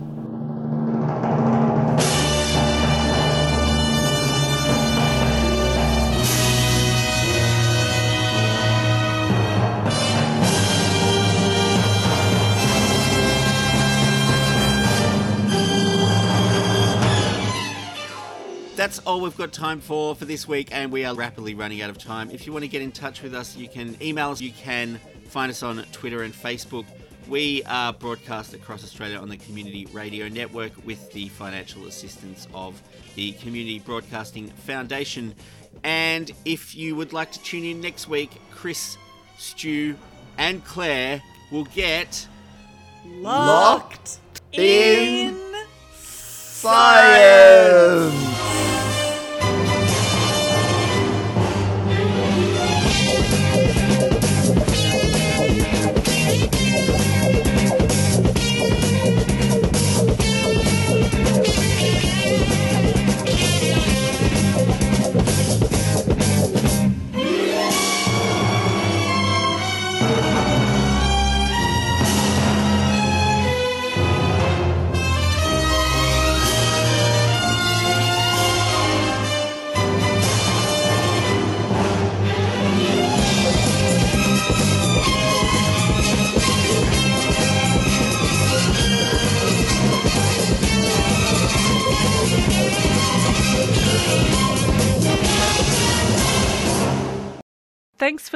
That's 18.88 19.00
all 19.00 19.20
we've 19.20 19.36
got 19.36 19.52
time 19.52 19.82
for 19.82 20.14
for 20.14 20.24
this 20.24 20.48
week, 20.48 20.70
and 20.72 20.90
we 20.90 21.04
are 21.04 21.14
rapidly 21.14 21.52
running 21.54 21.82
out 21.82 21.90
of 21.90 21.98
time. 21.98 22.30
If 22.30 22.46
you 22.46 22.54
want 22.54 22.62
to 22.62 22.68
get 22.68 22.80
in 22.80 22.90
touch 22.90 23.22
with 23.22 23.34
us, 23.34 23.54
you 23.54 23.68
can 23.68 23.98
email 24.00 24.30
us. 24.30 24.40
You 24.40 24.50
can 24.50 24.98
find 25.28 25.50
us 25.50 25.62
on 25.62 25.84
Twitter 25.92 26.22
and 26.22 26.32
Facebook. 26.32 26.86
We 27.28 27.62
are 27.64 27.92
broadcast 27.92 28.54
across 28.54 28.82
Australia 28.82 29.18
on 29.18 29.28
the 29.28 29.36
Community 29.36 29.86
Radio 29.92 30.26
Network 30.28 30.72
with 30.86 31.12
the 31.12 31.28
financial 31.28 31.86
assistance 31.86 32.48
of 32.54 32.80
the 33.14 33.32
Community 33.32 33.78
Broadcasting 33.78 34.48
Foundation. 34.48 35.34
And 35.84 36.30
if 36.46 36.74
you 36.74 36.96
would 36.96 37.12
like 37.12 37.30
to 37.32 37.42
tune 37.42 37.64
in 37.64 37.82
next 37.82 38.08
week, 38.08 38.40
Chris, 38.50 38.96
Stu, 39.36 39.96
and 40.38 40.64
Claire 40.64 41.22
will 41.52 41.66
get 41.74 42.26
Locked 43.04 44.18
in 44.52 45.28
in 45.28 45.66
science. 45.92 47.08
Thanks 48.38 48.67